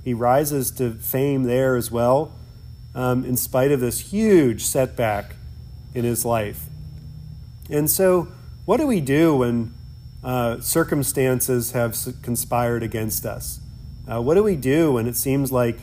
He 0.05 0.15
rises 0.15 0.71
to 0.73 0.93
fame 0.95 1.45
there 1.45 1.75
as 1.77 1.91
well, 1.91 2.33
um, 2.95 3.25
in 3.25 3.37
spite 3.37 3.73
of 3.73 3.81
this 3.81 4.13
huge 4.13 4.63
setback 4.63 5.35
in 5.95 6.05
his 6.05 6.25
life. 6.25 6.67
And 7.69 7.91
so, 7.91 8.29
what 8.65 8.77
do 8.77 8.87
we 8.87 9.01
do 9.01 9.37
when 9.37 9.75
uh, 10.23 10.61
circumstances 10.61 11.73
have 11.73 11.97
conspired 12.23 12.83
against 12.83 13.27
us? 13.27 13.61
Uh, 14.11 14.23
what 14.23 14.35
do 14.35 14.43
we 14.43 14.57
do 14.57 14.93
when 14.93 15.07
it 15.07 15.17
seems 15.17 15.51
like 15.51 15.81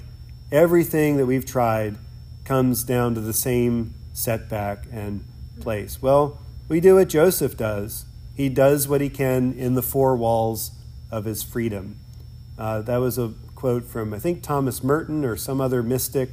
everything 0.52 1.18
that 1.18 1.26
we've 1.26 1.46
tried 1.46 1.98
comes 2.44 2.84
down 2.84 3.14
to 3.16 3.22
the 3.22 3.34
same 3.34 3.94
setback 4.16 4.86
and 4.92 5.24
place? 5.60 6.02
Well, 6.02 6.40
we 6.68 6.80
do 6.80 6.96
what 6.96 7.10
Joseph 7.10 7.56
does. 7.56 8.06
He 8.36 8.50
does 8.50 8.88
what 8.88 9.02
he 9.02 9.10
can 9.10 9.54
in 9.54 9.76
the 9.76 9.84
four 9.84 10.16
walls 10.16 10.72
of 11.12 11.26
his 11.26 11.44
freedom. 11.44 11.98
Uh, 12.58 12.82
that 12.82 12.98
was 12.98 13.20
a 13.20 13.34
quote 13.54 13.86
from, 13.86 14.14
I 14.14 14.20
think, 14.20 14.42
Thomas 14.42 14.84
Merton 14.84 15.24
or 15.24 15.38
some 15.38 15.62
other 15.62 15.84
mystic 15.84 16.32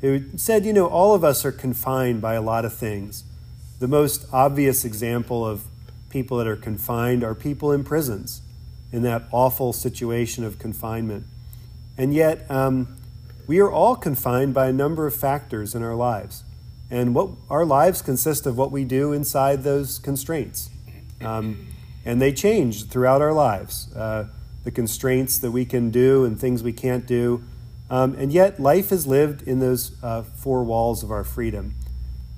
who 0.00 0.24
said, 0.36 0.64
You 0.64 0.72
know, 0.72 0.86
all 0.86 1.14
of 1.14 1.24
us 1.24 1.44
are 1.44 1.52
confined 1.52 2.20
by 2.20 2.34
a 2.34 2.42
lot 2.42 2.64
of 2.64 2.74
things. 2.74 3.24
The 3.78 3.88
most 3.88 4.26
obvious 4.32 4.84
example 4.84 5.46
of 5.46 5.64
people 6.10 6.38
that 6.38 6.46
are 6.46 6.56
confined 6.56 7.24
are 7.24 7.34
people 7.34 7.72
in 7.72 7.84
prisons 7.84 8.42
in 8.92 9.02
that 9.02 9.24
awful 9.30 9.72
situation 9.72 10.44
of 10.44 10.58
confinement. 10.58 11.24
And 11.96 12.12
yet, 12.12 12.50
um, 12.50 12.96
we 13.46 13.58
are 13.60 13.70
all 13.70 13.96
confined 13.96 14.54
by 14.54 14.68
a 14.68 14.72
number 14.72 15.06
of 15.06 15.14
factors 15.14 15.74
in 15.74 15.82
our 15.82 15.94
lives. 15.94 16.44
And 16.90 17.14
what 17.14 17.30
our 17.48 17.64
lives 17.64 18.02
consist 18.02 18.46
of 18.46 18.56
what 18.56 18.72
we 18.72 18.84
do 18.84 19.12
inside 19.12 19.62
those 19.62 19.98
constraints. 19.98 20.70
Um, 21.20 21.68
and 22.04 22.20
they 22.20 22.32
change 22.32 22.86
throughout 22.88 23.22
our 23.22 23.32
lives. 23.32 23.94
Uh, 23.94 24.28
the 24.64 24.70
constraints 24.70 25.38
that 25.38 25.50
we 25.50 25.64
can 25.64 25.90
do 25.90 26.24
and 26.24 26.38
things 26.38 26.62
we 26.62 26.72
can't 26.72 27.06
do. 27.06 27.42
Um, 27.88 28.14
and 28.14 28.32
yet, 28.32 28.60
life 28.60 28.92
is 28.92 29.06
lived 29.06 29.42
in 29.42 29.58
those 29.58 29.92
uh, 30.02 30.22
four 30.22 30.62
walls 30.64 31.02
of 31.02 31.10
our 31.10 31.24
freedom. 31.24 31.74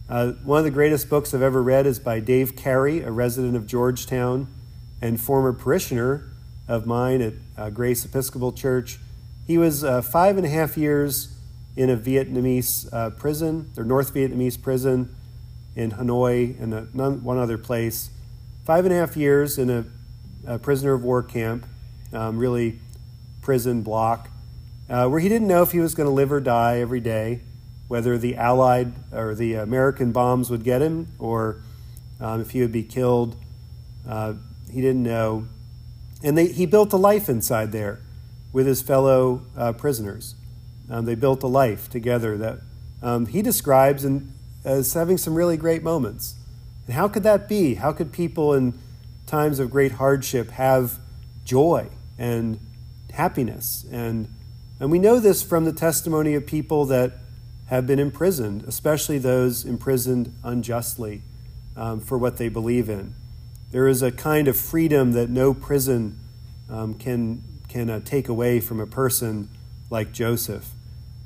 Uh, 0.08 0.32
one 0.44 0.58
of 0.58 0.64
the 0.64 0.70
greatest 0.70 1.08
books 1.08 1.34
I've 1.34 1.42
ever 1.42 1.62
read 1.62 1.86
is 1.86 1.98
by 1.98 2.20
Dave 2.20 2.56
Carey, 2.56 3.00
a 3.00 3.10
resident 3.10 3.56
of 3.56 3.66
Georgetown 3.66 4.46
and 5.00 5.20
former 5.20 5.52
parishioner 5.52 6.28
of 6.68 6.86
mine 6.86 7.20
at 7.20 7.34
uh, 7.56 7.70
Grace 7.70 8.04
Episcopal 8.04 8.52
Church. 8.52 8.98
He 9.46 9.58
was 9.58 9.82
uh, 9.82 10.00
five 10.00 10.36
and 10.36 10.46
a 10.46 10.48
half 10.48 10.76
years 10.76 11.34
in 11.76 11.90
a 11.90 11.96
Vietnamese 11.96 12.92
uh, 12.92 13.10
prison, 13.10 13.70
or 13.76 13.84
North 13.84 14.12
Vietnamese 14.12 14.60
prison 14.60 15.14
in 15.74 15.92
Hanoi 15.92 16.60
and 16.60 16.74
a, 16.74 16.82
one 16.82 17.38
other 17.38 17.58
place. 17.58 18.10
Five 18.64 18.84
and 18.84 18.92
a 18.92 18.96
half 18.96 19.16
years 19.16 19.58
in 19.58 19.70
a, 19.70 19.84
a 20.46 20.58
prisoner 20.58 20.92
of 20.92 21.02
war 21.02 21.22
camp, 21.22 21.66
um, 22.12 22.38
really 22.38 22.78
prison 23.40 23.82
block, 23.82 24.28
uh, 24.88 25.08
where 25.08 25.20
he 25.20 25.28
didn't 25.28 25.48
know 25.48 25.62
if 25.62 25.72
he 25.72 25.80
was 25.80 25.94
going 25.94 26.06
to 26.06 26.12
live 26.12 26.30
or 26.30 26.40
die 26.40 26.78
every 26.78 27.00
day, 27.00 27.40
whether 27.88 28.18
the 28.18 28.36
Allied 28.36 28.92
or 29.12 29.34
the 29.34 29.54
American 29.54 30.12
bombs 30.12 30.50
would 30.50 30.64
get 30.64 30.82
him 30.82 31.08
or 31.18 31.62
um, 32.20 32.40
if 32.40 32.50
he 32.50 32.60
would 32.60 32.72
be 32.72 32.82
killed. 32.82 33.36
Uh, 34.06 34.34
he 34.70 34.80
didn't 34.80 35.02
know. 35.02 35.46
And 36.22 36.36
they, 36.36 36.48
he 36.48 36.66
built 36.66 36.92
a 36.92 36.96
life 36.96 37.28
inside 37.28 37.72
there 37.72 38.00
with 38.52 38.66
his 38.66 38.82
fellow 38.82 39.42
uh, 39.56 39.72
prisoners. 39.72 40.34
Um, 40.92 41.06
they 41.06 41.14
built 41.14 41.42
a 41.42 41.46
life 41.46 41.88
together 41.88 42.36
that 42.36 42.58
um, 43.02 43.24
he 43.24 43.40
describes 43.40 44.04
in, 44.04 44.34
as 44.62 44.92
having 44.92 45.16
some 45.16 45.34
really 45.34 45.56
great 45.56 45.82
moments. 45.82 46.34
And 46.86 46.94
how 46.94 47.08
could 47.08 47.22
that 47.22 47.48
be? 47.48 47.76
How 47.76 47.92
could 47.92 48.12
people 48.12 48.52
in 48.52 48.78
times 49.26 49.58
of 49.58 49.70
great 49.70 49.92
hardship 49.92 50.50
have 50.50 50.98
joy 51.46 51.88
and 52.18 52.60
happiness? 53.10 53.86
And, 53.90 54.28
and 54.78 54.90
we 54.90 54.98
know 54.98 55.18
this 55.18 55.42
from 55.42 55.64
the 55.64 55.72
testimony 55.72 56.34
of 56.34 56.46
people 56.46 56.84
that 56.84 57.12
have 57.68 57.86
been 57.86 57.98
imprisoned, 57.98 58.64
especially 58.64 59.16
those 59.16 59.64
imprisoned 59.64 60.34
unjustly 60.44 61.22
um, 61.74 62.00
for 62.00 62.18
what 62.18 62.36
they 62.36 62.50
believe 62.50 62.90
in. 62.90 63.14
There 63.70 63.88
is 63.88 64.02
a 64.02 64.12
kind 64.12 64.46
of 64.46 64.58
freedom 64.58 65.12
that 65.12 65.30
no 65.30 65.54
prison 65.54 66.20
um, 66.68 66.92
can, 66.92 67.42
can 67.70 67.88
uh, 67.88 68.00
take 68.00 68.28
away 68.28 68.60
from 68.60 68.78
a 68.78 68.86
person 68.86 69.48
like 69.88 70.12
Joseph. 70.12 70.68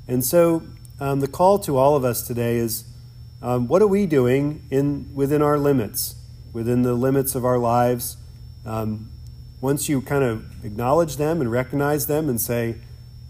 And 0.07 0.23
so 0.23 0.63
um, 0.99 1.19
the 1.19 1.27
call 1.27 1.59
to 1.59 1.77
all 1.77 1.95
of 1.95 2.05
us 2.05 2.25
today 2.25 2.57
is 2.57 2.85
um, 3.41 3.67
what 3.67 3.81
are 3.81 3.87
we 3.87 4.05
doing 4.05 4.65
in, 4.71 5.13
within 5.13 5.41
our 5.41 5.57
limits, 5.57 6.15
within 6.53 6.81
the 6.81 6.93
limits 6.93 7.35
of 7.35 7.45
our 7.45 7.57
lives? 7.57 8.17
Um, 8.65 9.09
once 9.61 9.89
you 9.89 10.01
kind 10.01 10.23
of 10.23 10.65
acknowledge 10.65 11.17
them 11.17 11.41
and 11.41 11.51
recognize 11.51 12.07
them 12.07 12.29
and 12.29 12.39
say, 12.39 12.75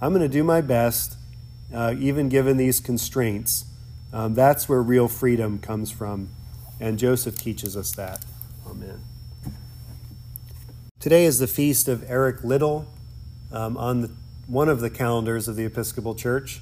I'm 0.02 0.12
going 0.12 0.22
to 0.22 0.28
do 0.28 0.44
my 0.44 0.62
best, 0.62 1.18
uh, 1.74 1.96
even 1.98 2.30
given 2.30 2.58
these 2.58 2.80
constraints, 2.80 3.66
um, 4.14 4.34
that's 4.34 4.70
where 4.70 4.82
real 4.82 5.08
freedom 5.08 5.60
comes 5.60 5.92
from. 5.92 6.30
And 6.80 7.00
Joseph 7.00 7.38
teaches 7.38 7.76
us 7.76 7.92
that. 7.94 8.24
Amen. 8.70 9.02
Today 11.00 11.26
is 11.26 11.40
the 11.40 11.48
feast 11.48 11.88
of 11.88 12.10
Eric 12.10 12.44
Liddell 12.44 12.88
um, 13.52 13.78
on 13.78 14.02
the, 14.02 14.12
one 14.46 14.70
of 14.70 14.80
the 14.80 14.90
calendars 14.90 15.48
of 15.48 15.56
the 15.56 15.66
Episcopal 15.66 16.16
Church. 16.16 16.62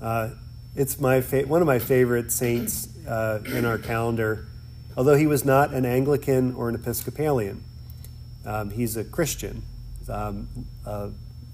Uh, 0.00 0.30
it's 0.74 1.00
my 1.00 1.20
fa- 1.20 1.46
one 1.46 1.60
of 1.60 1.66
my 1.66 1.78
favorite 1.78 2.30
saints 2.30 2.88
uh, 3.06 3.42
in 3.46 3.64
our 3.64 3.78
calendar, 3.78 4.46
although 4.96 5.14
he 5.14 5.26
was 5.26 5.44
not 5.44 5.72
an 5.72 5.86
Anglican 5.86 6.54
or 6.54 6.68
an 6.68 6.74
Episcopalian. 6.74 7.64
Um, 8.44 8.70
he's 8.70 8.96
a 8.96 9.04
Christian, 9.04 9.62
um, 10.08 10.48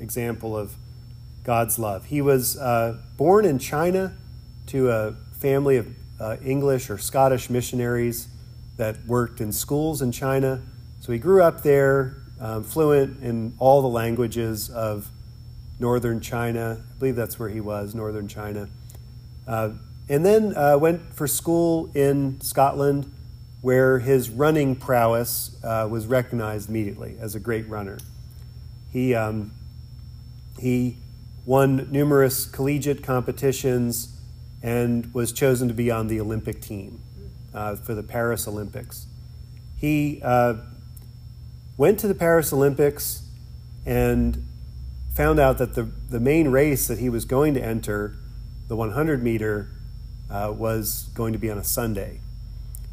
example 0.01 0.57
of 0.57 0.75
God's 1.45 1.79
love. 1.79 2.07
He 2.07 2.21
was 2.21 2.59
uh, 2.59 2.99
born 3.17 3.45
in 3.45 3.59
China 3.59 4.13
to 4.67 4.91
a 4.91 5.13
family 5.39 5.77
of 5.77 5.89
uh, 6.21 6.37
English 6.45 6.91
or 6.91 6.99
Scottish 6.99 7.49
missionaries 7.51 8.29
that 8.77 9.05
worked 9.07 9.41
in 9.41 9.53
schools 9.53 10.03
in 10.03 10.13
China. 10.13 10.63
So 11.01 11.13
he 11.13 11.19
grew 11.19 11.43
up 11.43 11.63
there, 11.63 12.17
um, 12.41 12.65
fluent 12.65 13.23
in 13.23 13.55
all 13.59 13.83
the 13.83 13.89
languages 13.89 14.71
of 14.71 15.11
northern 15.83 16.21
China. 16.21 16.81
I 16.81 16.99
believe 16.99 17.17
that's 17.17 17.39
where 17.39 17.49
he 17.49 17.61
was, 17.61 17.93
northern 17.95 18.29
China. 18.29 18.69
Uh, 19.47 19.71
and 20.09 20.25
then 20.25 20.57
uh, 20.57 20.79
went 20.79 21.13
for 21.13 21.27
school 21.27 21.91
in 21.93 22.41
Scotland, 22.41 23.13
where 23.63 23.99
his 23.99 24.31
running 24.31 24.77
prowess 24.77 25.57
uh, 25.65 25.87
was 25.91 26.07
recognized 26.07 26.69
immediately 26.69 27.17
as 27.21 27.35
a 27.35 27.41
great 27.41 27.69
runner. 27.69 27.99
He, 28.93 29.15
um, 29.15 29.53
he 30.59 30.97
won 31.45 31.91
numerous 31.91 32.47
collegiate 32.47 33.03
competitions 33.03 34.17
and 34.63 35.13
was 35.13 35.33
chosen 35.33 35.67
to 35.67 35.75
be 35.75 35.91
on 35.91 36.07
the 36.07 36.21
Olympic 36.21 36.61
team 36.61 37.01
uh, 37.53 37.75
for 37.75 37.95
the 37.95 38.05
Paris 38.05 38.47
Olympics. 38.47 39.07
He 39.79 40.21
uh, 40.23 40.55
went 41.77 41.99
to 42.01 42.07
the 42.07 42.15
Paris 42.15 42.53
Olympics 42.53 43.27
and 43.85 44.47
found 45.15 45.39
out 45.39 45.59
that 45.59 45.75
the, 45.75 45.85
the 46.09 46.21
main 46.21 46.49
race 46.49 46.87
that 46.89 46.99
he 46.99 47.09
was 47.09 47.25
going 47.25 47.55
to 47.55 47.63
enter, 47.63 48.15
the 48.69 48.77
100 48.77 49.23
meter, 49.23 49.69
uh, 50.31 50.53
was 50.57 51.11
going 51.15 51.33
to 51.33 51.39
be 51.39 51.51
on 51.51 51.59
a 51.59 51.65
Sunday. 51.65 52.21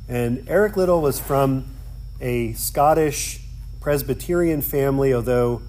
And 0.07 0.43
Eric 0.49 0.75
Liddell 0.75 1.01
was 1.01 1.19
from 1.19 1.65
a 2.19 2.53
Scottish 2.53 3.41
Presbyterian 3.79 4.61
family, 4.61 5.13
although 5.13 5.61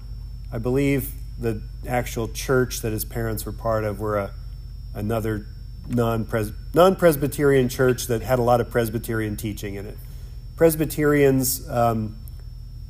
I 0.51 0.57
believe 0.57 1.13
the 1.39 1.61
actual 1.87 2.27
church 2.27 2.81
that 2.81 2.91
his 2.91 3.05
parents 3.05 3.45
were 3.45 3.51
part 3.53 3.83
of 3.83 3.99
were 3.99 4.17
a, 4.17 4.31
another 4.93 5.45
non 5.87 6.25
Presbyterian 6.25 7.69
church 7.69 8.07
that 8.07 8.21
had 8.21 8.39
a 8.39 8.41
lot 8.41 8.59
of 8.59 8.69
Presbyterian 8.69 9.37
teaching 9.37 9.75
in 9.75 9.85
it. 9.85 9.97
Presbyterians 10.57 11.67
um, 11.69 12.17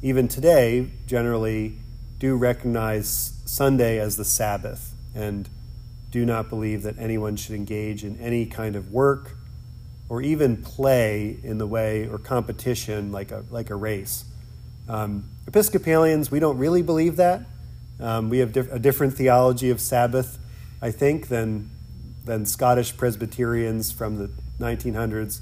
even 0.02 0.28
today, 0.28 0.90
generally 1.06 1.78
do 2.22 2.36
recognize 2.36 3.34
Sunday 3.46 4.00
as 4.00 4.16
the 4.16 4.24
Sabbath 4.24 4.94
and 5.16 5.50
do 6.12 6.24
not 6.24 6.50
believe 6.50 6.84
that 6.84 6.98
anyone 7.00 7.36
should 7.36 7.56
engage 7.56 8.04
in 8.04 8.16
any 8.20 8.46
kind 8.46 8.76
of 8.76 8.94
work 8.94 9.32
or 10.08 10.22
even 10.22 10.62
play 10.62 11.38
in 11.44 11.58
the 11.58 11.66
way 11.66 12.08
or 12.08 12.20
competition 12.20 13.12
like 13.12 13.32
a, 13.32 13.44
like 13.50 13.72
a 13.72 13.76
race. 13.76 14.24
Um, 14.88 15.30
Episcopalians, 15.48 16.30
we 16.30 16.40
don't 16.40 16.60
really 16.60 16.84
believe 16.84 17.16
that. 17.16 17.42
Um, 18.00 18.30
we 18.30 18.38
have 18.38 18.56
a 18.56 18.78
different 18.78 19.16
theology 19.16 19.72
of 19.72 19.82
Sabbath, 19.82 20.38
I 20.80 20.92
think, 20.92 21.28
than, 21.28 21.72
than 22.24 22.46
Scottish 22.46 22.96
Presbyterians 22.96 23.92
from 23.92 24.18
the 24.20 24.30
1900s. 24.60 25.40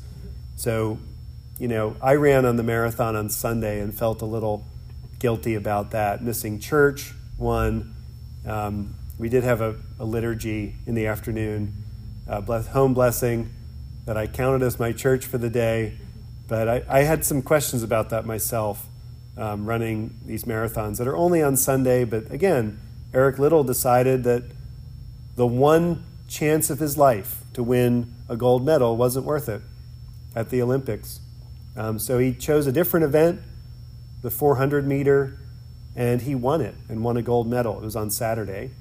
So 0.56 0.98
you 1.60 1.68
know, 1.68 1.98
I 2.02 2.16
ran 2.16 2.46
on 2.46 2.56
the 2.56 2.64
marathon 2.64 3.18
on 3.18 3.30
Sunday 3.30 3.82
and 3.82 3.94
felt 3.94 4.22
a 4.22 4.26
little 4.26 4.66
guilty 5.20 5.56
about 5.56 5.92
that. 5.92 6.24
Missing 6.24 6.60
church, 6.60 7.14
one. 7.38 7.94
Um, 8.46 8.96
we 9.18 9.30
did 9.30 9.44
have 9.44 9.62
a, 9.62 9.76
a, 10.00 10.06
liturgy 10.06 10.76
in 10.88 10.96
the 10.96 11.08
afternoon, 11.08 11.74
uh, 12.28 12.42
bless, 12.42 12.68
home 12.68 12.94
blessing, 12.94 13.50
that 14.06 14.16
I 14.18 14.28
counted 14.28 14.66
as 14.66 14.80
my 14.80 14.94
church 14.94 15.26
for 15.26 15.38
the 15.38 15.50
day. 15.50 15.98
But 16.48 16.68
I, 16.70 16.84
I 16.88 17.00
had 17.02 17.26
some 17.26 17.42
questions 17.42 17.84
about 17.84 18.10
that 18.10 18.26
myself, 18.26 18.88
um, 19.38 19.66
running 19.66 20.16
these 20.26 20.46
marathons 20.46 20.98
that 20.98 21.08
are 21.08 21.18
only 21.18 21.44
on 21.44 21.58
Sunday. 21.58 22.06
But 22.06 22.32
again, 22.32 22.80
Eric 23.14 23.38
Liddell 23.40 23.64
decided 23.64 24.24
that 24.24 24.44
the 25.36 25.46
one 25.46 26.04
chance 26.28 26.70
of 26.70 26.80
his 26.80 26.98
life 26.98 27.44
to 27.54 27.64
win 27.64 28.14
a 28.30 28.38
gold 28.38 28.66
medal 28.66 28.96
wasn't 28.96 29.26
worth 29.26 29.50
it. 29.50 29.62
at 30.36 30.50
the 30.50 30.62
Olympics. 30.62 31.20
Um, 31.76 31.98
so 32.00 32.20
he 32.20 32.34
chose 32.34 32.68
a 32.68 32.72
different 32.72 33.04
event, 33.04 33.42
the 34.22 34.30
400 34.30 34.88
meter, 34.88 35.38
and 35.96 36.22
he 36.22 36.36
won 36.36 36.62
it 36.62 36.76
and 36.88 37.04
won 37.04 37.18
a 37.18 37.22
gold 37.22 37.48
medal. 37.48 37.78
It 37.78 37.84
was 37.84 37.96
on 37.96 38.10
Saturday, 38.10 38.72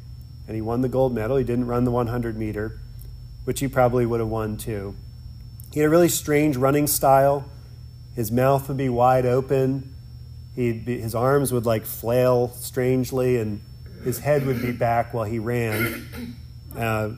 and 0.47 0.55
he 0.55 0.61
won 0.61 0.81
the 0.81 0.89
gold 0.89 1.15
medal. 1.15 1.37
He 1.37 1.45
didn't 1.45 1.67
run 1.67 1.85
the 1.85 1.91
100 1.91 2.37
meter, 2.37 2.79
which 3.45 3.61
he 3.61 3.69
probably 3.69 4.07
would 4.07 4.21
have 4.21 4.29
won 4.29 4.57
too. 4.57 4.95
He 5.73 5.81
had 5.81 5.87
a 5.87 5.91
really 5.91 6.09
strange 6.09 6.57
running 6.57 6.87
style. 6.87 7.45
His 8.15 8.33
mouth 8.33 8.69
would 8.69 8.77
be 8.77 8.89
wide 8.89 9.27
open. 9.27 9.95
He'd 10.57 10.85
be, 10.85 11.01
his 11.01 11.15
arms 11.15 11.53
would 11.53 11.67
like 11.67 11.85
flail 11.85 12.49
strangely, 12.49 13.37
and 13.37 13.61
his 14.03 14.19
head 14.19 14.47
would 14.47 14.61
be 14.61 14.73
back 14.73 15.15
while 15.15 15.25
he 15.25 15.39
ran. 15.39 16.35
Uh, 16.77 17.11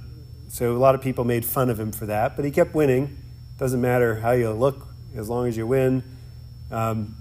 so 0.48 0.76
a 0.76 0.78
lot 0.78 0.94
of 0.94 1.00
people 1.00 1.24
made 1.24 1.44
fun 1.44 1.70
of 1.70 1.78
him 1.78 1.92
for 1.92 2.06
that, 2.06 2.36
but 2.36 2.44
he 2.44 2.50
kept 2.50 2.74
winning. 2.74 3.16
Doesn't 3.58 3.80
matter 3.80 4.16
how 4.16 4.32
you 4.32 4.50
look, 4.50 4.88
as 5.14 5.28
long 5.28 5.46
as 5.46 5.56
you 5.56 5.66
win. 5.66 6.02
Um, 6.70 7.16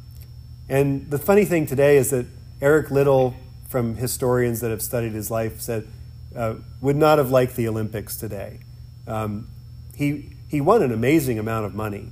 and 0.69 1.09
the 1.09 1.17
funny 1.17 1.45
thing 1.45 1.65
today 1.65 1.97
is 1.97 2.11
that 2.11 2.27
Eric 2.61 2.91
Liddell, 2.91 3.35
from 3.67 3.95
historians 3.95 4.61
that 4.61 4.69
have 4.69 4.81
studied 4.81 5.13
his 5.13 5.31
life, 5.31 5.59
said 5.61 5.87
uh, 6.35 6.55
would 6.81 6.95
not 6.95 7.17
have 7.17 7.31
liked 7.31 7.55
the 7.55 7.67
Olympics 7.67 8.15
today. 8.15 8.59
Um, 9.07 9.47
he 9.95 10.35
he 10.47 10.61
won 10.61 10.81
an 10.83 10.91
amazing 10.91 11.39
amount 11.39 11.65
of 11.65 11.75
money 11.75 12.11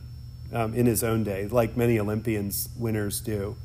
um, 0.52 0.74
in 0.74 0.86
his 0.86 1.04
own 1.04 1.24
day, 1.24 1.48
like 1.48 1.78
many 1.78 2.00
Olympians 2.00 2.70
winners 2.78 3.20
do, 3.20 3.56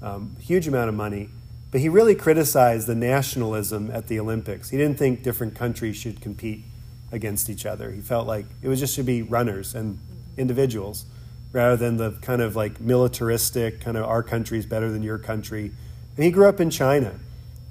um, 0.00 0.36
huge 0.40 0.66
amount 0.68 0.88
of 0.88 0.94
money. 0.94 1.28
But 1.70 1.80
he 1.80 1.88
really 1.88 2.14
criticized 2.14 2.86
the 2.86 2.94
nationalism 2.94 3.90
at 3.90 4.08
the 4.08 4.20
Olympics. 4.20 4.70
He 4.70 4.76
didn't 4.76 4.98
think 4.98 5.22
different 5.22 5.54
countries 5.54 5.96
should 5.96 6.20
compete 6.20 6.64
against 7.10 7.48
each 7.48 7.64
other. 7.64 7.90
He 7.90 8.00
felt 8.00 8.26
like 8.26 8.46
it 8.60 8.68
was 8.68 8.80
just 8.80 8.94
should 8.94 9.06
be 9.06 9.22
runners 9.22 9.74
and 9.74 9.98
individuals 10.36 11.06
rather 11.52 11.76
than 11.76 11.96
the 11.98 12.12
kind 12.22 12.40
of 12.40 12.56
like 12.56 12.80
militaristic 12.80 13.80
kind 13.80 13.96
of 13.96 14.04
our 14.04 14.22
country 14.22 14.58
is 14.58 14.66
better 14.66 14.90
than 14.90 15.02
your 15.02 15.18
country. 15.18 15.72
And 16.16 16.24
he 16.24 16.30
grew 16.30 16.46
up 16.46 16.60
in 16.60 16.70
China. 16.70 17.14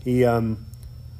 He 0.03 0.23
um, 0.23 0.65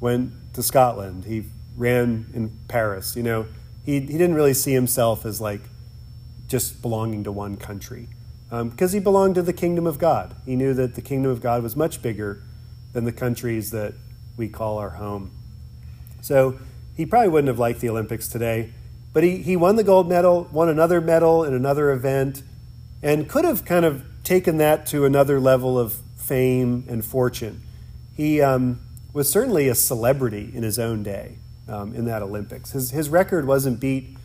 went 0.00 0.32
to 0.54 0.62
Scotland. 0.62 1.24
He 1.24 1.44
ran 1.76 2.26
in 2.34 2.56
Paris. 2.68 3.16
You 3.16 3.22
know, 3.22 3.46
he, 3.84 3.94
he 3.94 4.06
didn't 4.06 4.34
really 4.34 4.54
see 4.54 4.72
himself 4.72 5.26
as 5.26 5.40
like 5.40 5.62
just 6.48 6.82
belonging 6.82 7.24
to 7.24 7.32
one 7.32 7.56
country 7.56 8.08
because 8.50 8.92
um, 8.92 8.98
he 8.98 9.00
belonged 9.00 9.34
to 9.36 9.42
the 9.42 9.52
kingdom 9.52 9.86
of 9.86 9.98
God. 9.98 10.36
He 10.44 10.56
knew 10.56 10.74
that 10.74 10.94
the 10.94 11.00
kingdom 11.00 11.30
of 11.30 11.40
God 11.40 11.62
was 11.62 11.74
much 11.74 12.02
bigger 12.02 12.42
than 12.92 13.04
the 13.04 13.12
countries 13.12 13.70
that 13.70 13.94
we 14.36 14.48
call 14.48 14.76
our 14.76 14.90
home. 14.90 15.30
So 16.20 16.58
he 16.94 17.06
probably 17.06 17.30
wouldn't 17.30 17.48
have 17.48 17.58
liked 17.58 17.80
the 17.80 17.88
Olympics 17.88 18.28
today, 18.28 18.74
but 19.14 19.22
he, 19.22 19.38
he 19.38 19.56
won 19.56 19.76
the 19.76 19.84
gold 19.84 20.06
medal, 20.06 20.48
won 20.52 20.68
another 20.68 21.00
medal 21.00 21.44
in 21.44 21.54
another 21.54 21.90
event, 21.92 22.42
and 23.02 23.28
could 23.28 23.44
have 23.44 23.64
kind 23.64 23.84
of 23.84 24.04
taken 24.22 24.58
that 24.58 24.86
to 24.86 25.04
another 25.04 25.40
level 25.40 25.78
of 25.78 25.94
fame 26.16 26.84
and 26.88 27.04
fortune. 27.04 27.62
He 28.16 28.40
um, 28.40 28.80
was 29.12 29.30
certainly 29.30 29.68
a 29.68 29.74
celebrity 29.74 30.50
in 30.54 30.62
his 30.62 30.78
own 30.78 31.02
day 31.02 31.36
um, 31.68 31.94
in 31.94 32.04
that 32.04 32.22
Olympics. 32.22 32.70
His, 32.72 32.90
his 32.90 33.08
record 33.08 33.46
wasn't 33.46 33.80
beat 33.80 34.16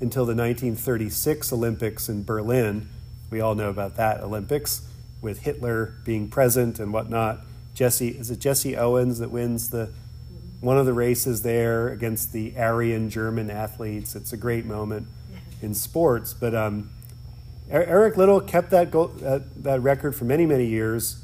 until 0.00 0.24
the 0.24 0.34
1936 0.34 1.52
Olympics 1.52 2.08
in 2.08 2.24
Berlin. 2.24 2.88
We 3.30 3.40
all 3.40 3.54
know 3.54 3.70
about 3.70 3.96
that 3.96 4.20
Olympics 4.20 4.82
with 5.22 5.40
Hitler 5.40 5.94
being 6.04 6.28
present 6.28 6.78
and 6.78 6.92
whatnot. 6.92 7.40
Jesse 7.74 8.08
is 8.08 8.30
it 8.30 8.38
Jesse 8.38 8.76
Owens 8.76 9.18
that 9.18 9.30
wins 9.30 9.70
the 9.70 9.90
one 10.60 10.78
of 10.78 10.86
the 10.86 10.92
races 10.92 11.42
there 11.42 11.88
against 11.88 12.32
the 12.32 12.56
Aryan 12.56 13.10
German 13.10 13.50
athletes. 13.50 14.16
It's 14.16 14.32
a 14.32 14.36
great 14.36 14.64
moment 14.64 15.06
in 15.60 15.74
sports. 15.74 16.32
But 16.32 16.54
um, 16.54 16.90
Eric 17.70 18.16
Liddell 18.16 18.40
kept 18.40 18.70
that, 18.70 18.90
goal, 18.90 19.08
that, 19.08 19.62
that 19.64 19.80
record 19.82 20.14
for 20.14 20.24
many 20.24 20.46
many 20.46 20.66
years, 20.66 21.22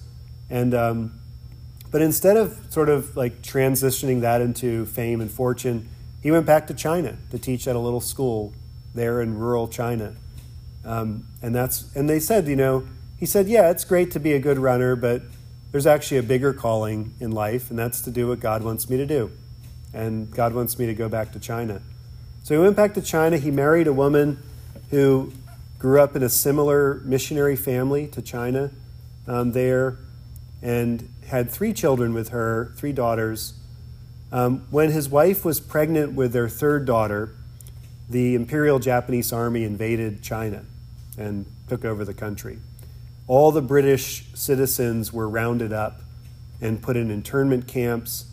and 0.49 0.75
um, 0.75 1.21
but 1.91 2.03
instead 2.03 2.37
of 2.37 2.59
sort 2.71 2.89
of 2.89 3.17
like 3.17 3.43
transitioning 3.43 4.21
that 4.21 4.41
into 4.41 4.87
fame 4.87 5.21
and 5.21 5.31
fortune, 5.31 5.89
he 6.23 6.31
went 6.31 6.47
back 6.47 6.67
to 6.69 6.75
China 6.75 7.17
to 7.31 7.39
teach 7.39 7.67
at 7.69 7.77
a 7.77 7.79
little 7.79 8.01
school 8.01 8.53
there 8.95 9.21
in 9.21 9.39
rural 9.39 9.69
China. 9.69 10.15
Um, 10.85 11.27
and 11.43 11.55
that's 11.55 11.95
and 11.95 12.09
they 12.09 12.21
said, 12.21 12.47
you 12.47 12.57
know, 12.57 12.87
he 13.19 13.27
said, 13.27 13.49
yeah, 13.49 13.71
it's 13.71 13.85
great 13.85 14.11
to 14.13 14.21
be 14.21 14.33
a 14.33 14.39
good 14.39 14.59
runner, 14.59 14.97
but 14.97 15.23
there's 15.73 15.87
actually 15.87 16.19
a 16.19 16.23
bigger 16.23 16.53
calling 16.53 17.15
in 17.21 17.33
life, 17.33 17.71
and 17.71 17.79
that's 17.79 18.01
to 18.03 18.11
do 18.11 18.27
what 18.29 18.41
God 18.41 18.63
wants 18.63 18.89
me 18.89 18.97
to 18.97 19.07
do. 19.07 19.31
And 19.93 20.31
God 20.31 20.55
wants 20.55 20.79
me 20.79 20.87
to 20.87 20.95
go 20.95 21.09
back 21.09 21.33
to 21.33 21.41
China. 21.41 21.83
So 22.43 22.55
he 22.55 22.61
went 22.61 22.77
back 22.77 22.95
to 22.95 23.03
China. 23.03 23.37
He 23.37 23.51
married 23.51 23.87
a 23.87 23.93
woman 23.93 24.43
who 24.91 25.33
grew 25.81 25.99
up 25.99 26.15
in 26.15 26.23
a 26.23 26.29
similar 26.29 27.01
missionary 27.05 27.57
family 27.57 28.07
to 28.07 28.23
China 28.23 28.71
um, 29.27 29.53
there 29.53 29.97
and 30.63 31.09
had 31.27 31.51
three 31.51 31.73
children 31.73 32.13
with 32.13 32.29
her, 32.29 32.73
three 32.77 32.93
daughters. 32.93 33.55
Um, 34.31 34.67
when 34.71 34.91
his 34.91 35.09
wife 35.09 35.43
was 35.45 35.59
pregnant 35.59 36.13
with 36.13 36.33
their 36.33 36.51
third 36.51 36.85
daughter, 36.85 37.35
the 38.11 38.35
Imperial 38.35 38.79
Japanese 38.79 39.33
Army 39.33 39.65
invaded 39.65 40.23
China 40.23 40.65
and 41.17 41.47
took 41.67 41.85
over 41.85 42.05
the 42.05 42.15
country. 42.15 42.59
All 43.27 43.51
the 43.51 43.63
British 43.63 44.27
citizens 44.35 45.13
were 45.15 45.29
rounded 45.29 45.73
up 45.73 46.03
and 46.61 46.83
put 46.83 46.97
in 46.97 47.11
internment 47.11 47.67
camps. 47.67 48.27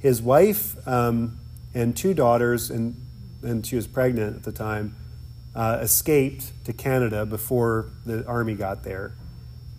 His 0.00 0.22
wife 0.22 0.74
um, 0.88 1.38
and 1.74 1.94
two 1.94 2.14
daughters, 2.14 2.70
and, 2.70 2.96
and 3.42 3.66
she 3.66 3.76
was 3.76 3.86
pregnant 3.86 4.36
at 4.36 4.42
the 4.44 4.52
time, 4.52 4.96
uh, 5.54 5.78
escaped 5.80 6.52
to 6.64 6.72
Canada 6.72 7.26
before 7.26 7.86
the 8.06 8.26
army 8.26 8.54
got 8.54 8.84
there. 8.84 9.12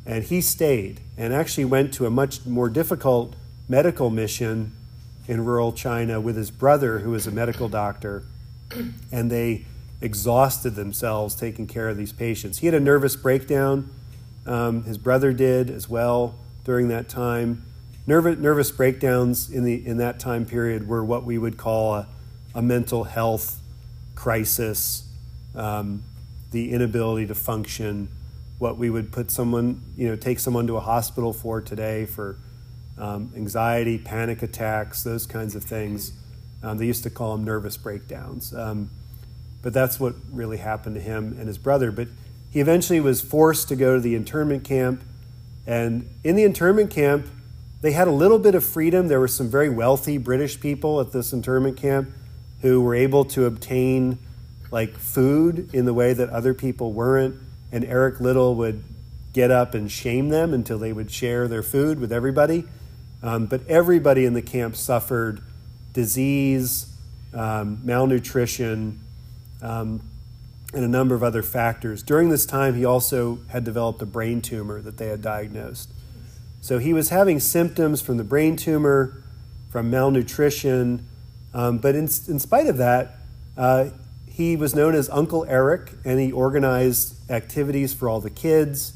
And 0.05 0.23
he 0.23 0.41
stayed 0.41 1.01
and 1.17 1.33
actually 1.33 1.65
went 1.65 1.93
to 1.95 2.05
a 2.05 2.09
much 2.09 2.45
more 2.45 2.69
difficult 2.69 3.35
medical 3.67 4.09
mission 4.09 4.71
in 5.27 5.45
rural 5.45 5.71
China 5.71 6.19
with 6.19 6.35
his 6.35 6.49
brother, 6.49 6.99
who 6.99 7.11
was 7.11 7.27
a 7.27 7.31
medical 7.31 7.69
doctor. 7.69 8.23
And 9.11 9.29
they 9.29 9.65
exhausted 10.01 10.71
themselves 10.71 11.35
taking 11.35 11.67
care 11.67 11.89
of 11.89 11.97
these 11.97 12.13
patients. 12.13 12.59
He 12.59 12.65
had 12.65 12.73
a 12.73 12.79
nervous 12.79 13.15
breakdown. 13.15 13.89
Um, 14.45 14.83
his 14.83 14.97
brother 14.97 15.33
did 15.33 15.69
as 15.69 15.89
well 15.89 16.35
during 16.63 16.87
that 16.87 17.09
time. 17.09 17.63
Nervous, 18.07 18.39
nervous 18.39 18.71
breakdowns 18.71 19.51
in, 19.51 19.63
the, 19.63 19.85
in 19.85 19.97
that 19.97 20.19
time 20.19 20.45
period 20.45 20.87
were 20.87 21.03
what 21.03 21.23
we 21.25 21.37
would 21.37 21.57
call 21.57 21.93
a, 21.93 22.07
a 22.55 22.61
mental 22.61 23.03
health 23.03 23.59
crisis, 24.15 25.07
um, 25.55 26.03
the 26.51 26.71
inability 26.71 27.27
to 27.27 27.35
function, 27.35 28.09
what 28.57 28.77
we 28.77 28.89
would 28.89 29.11
put 29.11 29.31
someone, 29.31 29.81
you 29.95 30.07
know, 30.07 30.15
take 30.15 30.39
someone 30.39 30.67
to 30.67 30.77
a 30.77 30.81
hospital 30.81 31.33
for 31.33 31.61
today 31.61 32.05
for 32.05 32.37
um, 32.97 33.31
anxiety, 33.35 33.97
panic 33.97 34.43
attacks, 34.43 35.03
those 35.03 35.25
kinds 35.25 35.55
of 35.55 35.63
things. 35.63 36.13
Um, 36.61 36.77
they 36.77 36.85
used 36.85 37.03
to 37.03 37.09
call 37.09 37.35
them 37.35 37.45
nervous 37.45 37.77
breakdowns. 37.77 38.53
Um, 38.53 38.89
but 39.61 39.73
that's 39.73 39.99
what 39.99 40.15
really 40.31 40.57
happened 40.57 40.95
to 40.95 41.01
him 41.01 41.35
and 41.37 41.47
his 41.47 41.57
brother. 41.57 41.91
But 41.91 42.07
he 42.49 42.59
eventually 42.59 42.99
was 42.99 43.21
forced 43.21 43.67
to 43.69 43.75
go 43.75 43.95
to 43.95 44.01
the 44.01 44.15
internment 44.15 44.63
camp. 44.63 45.03
And 45.65 46.09
in 46.23 46.35
the 46.35 46.43
internment 46.43 46.91
camp, 46.91 47.27
they 47.81 47.91
had 47.91 48.07
a 48.07 48.11
little 48.11 48.39
bit 48.39 48.55
of 48.55 48.65
freedom. 48.65 49.07
There 49.07 49.19
were 49.19 49.27
some 49.27 49.49
very 49.49 49.69
wealthy 49.69 50.17
British 50.17 50.59
people 50.59 50.99
at 50.99 51.11
this 51.11 51.31
internment 51.31 51.77
camp 51.77 52.09
who 52.61 52.81
were 52.81 52.95
able 52.95 53.23
to 53.25 53.45
obtain 53.45 54.17
like 54.71 54.97
food 54.97 55.73
in 55.73 55.85
the 55.85 55.93
way 55.93 56.13
that 56.13 56.29
other 56.29 56.53
people 56.53 56.93
weren't 56.93 57.35
and 57.71 57.85
Eric 57.85 58.19
Liddell 58.19 58.55
would 58.55 58.83
get 59.33 59.51
up 59.51 59.73
and 59.73 59.91
shame 59.91 60.29
them 60.29 60.53
until 60.53 60.79
they 60.79 60.91
would 60.91 61.11
share 61.11 61.47
their 61.47 61.63
food 61.63 61.99
with 61.99 62.11
everybody. 62.11 62.65
Um, 63.21 63.45
but 63.45 63.65
everybody 63.67 64.25
in 64.25 64.33
the 64.33 64.41
camp 64.41 64.75
suffered 64.75 65.41
disease, 65.93 66.91
um, 67.33 67.79
malnutrition, 67.83 68.99
um, 69.61 70.01
and 70.73 70.83
a 70.83 70.87
number 70.87 71.15
of 71.15 71.23
other 71.23 71.43
factors. 71.43 72.01
During 72.03 72.29
this 72.29 72.45
time, 72.45 72.75
he 72.75 72.85
also 72.85 73.39
had 73.49 73.63
developed 73.63 74.01
a 74.01 74.05
brain 74.05 74.41
tumor 74.41 74.81
that 74.81 74.97
they 74.97 75.07
had 75.07 75.21
diagnosed. 75.21 75.89
So 76.61 76.77
he 76.77 76.93
was 76.93 77.09
having 77.09 77.39
symptoms 77.39 78.01
from 78.01 78.17
the 78.17 78.23
brain 78.23 78.55
tumor, 78.55 79.23
from 79.71 79.89
malnutrition, 79.89 81.05
um, 81.53 81.79
but 81.79 81.95
in, 81.95 82.03
in 82.27 82.39
spite 82.39 82.67
of 82.67 82.77
that, 82.77 83.17
uh, 83.57 83.89
he 84.29 84.55
was 84.55 84.73
known 84.73 84.95
as 84.95 85.09
Uncle 85.09 85.45
Eric, 85.47 85.91
and 86.05 86.19
he 86.19 86.31
organized 86.31 87.29
activities 87.29 87.93
for 87.93 88.07
all 88.07 88.21
the 88.21 88.29
kids. 88.29 88.93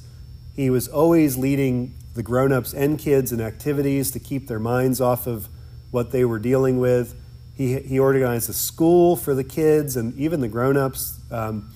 He 0.56 0.70
was 0.70 0.88
always 0.88 1.38
leading 1.38 1.96
the 2.14 2.24
grown 2.24 2.52
ups 2.52 2.74
and 2.74 2.98
kids 3.00 3.32
in 3.32 3.42
activities 3.42 4.12
to 4.12 4.20
keep 4.20 4.48
their 4.48 4.60
minds 4.60 5.02
off 5.02 5.28
of 5.28 5.50
what 5.92 6.12
they 6.12 6.24
were 6.24 6.40
dealing 6.40 6.80
with. 6.80 7.20
He, 7.56 7.80
he 7.80 8.00
organized 8.00 8.50
a 8.50 8.54
school 8.54 9.16
for 9.16 9.36
the 9.36 9.44
kids 9.44 9.96
and 9.96 10.16
even 10.18 10.42
the 10.42 10.48
grown 10.48 10.78
ups 10.78 11.20
um, 11.32 11.72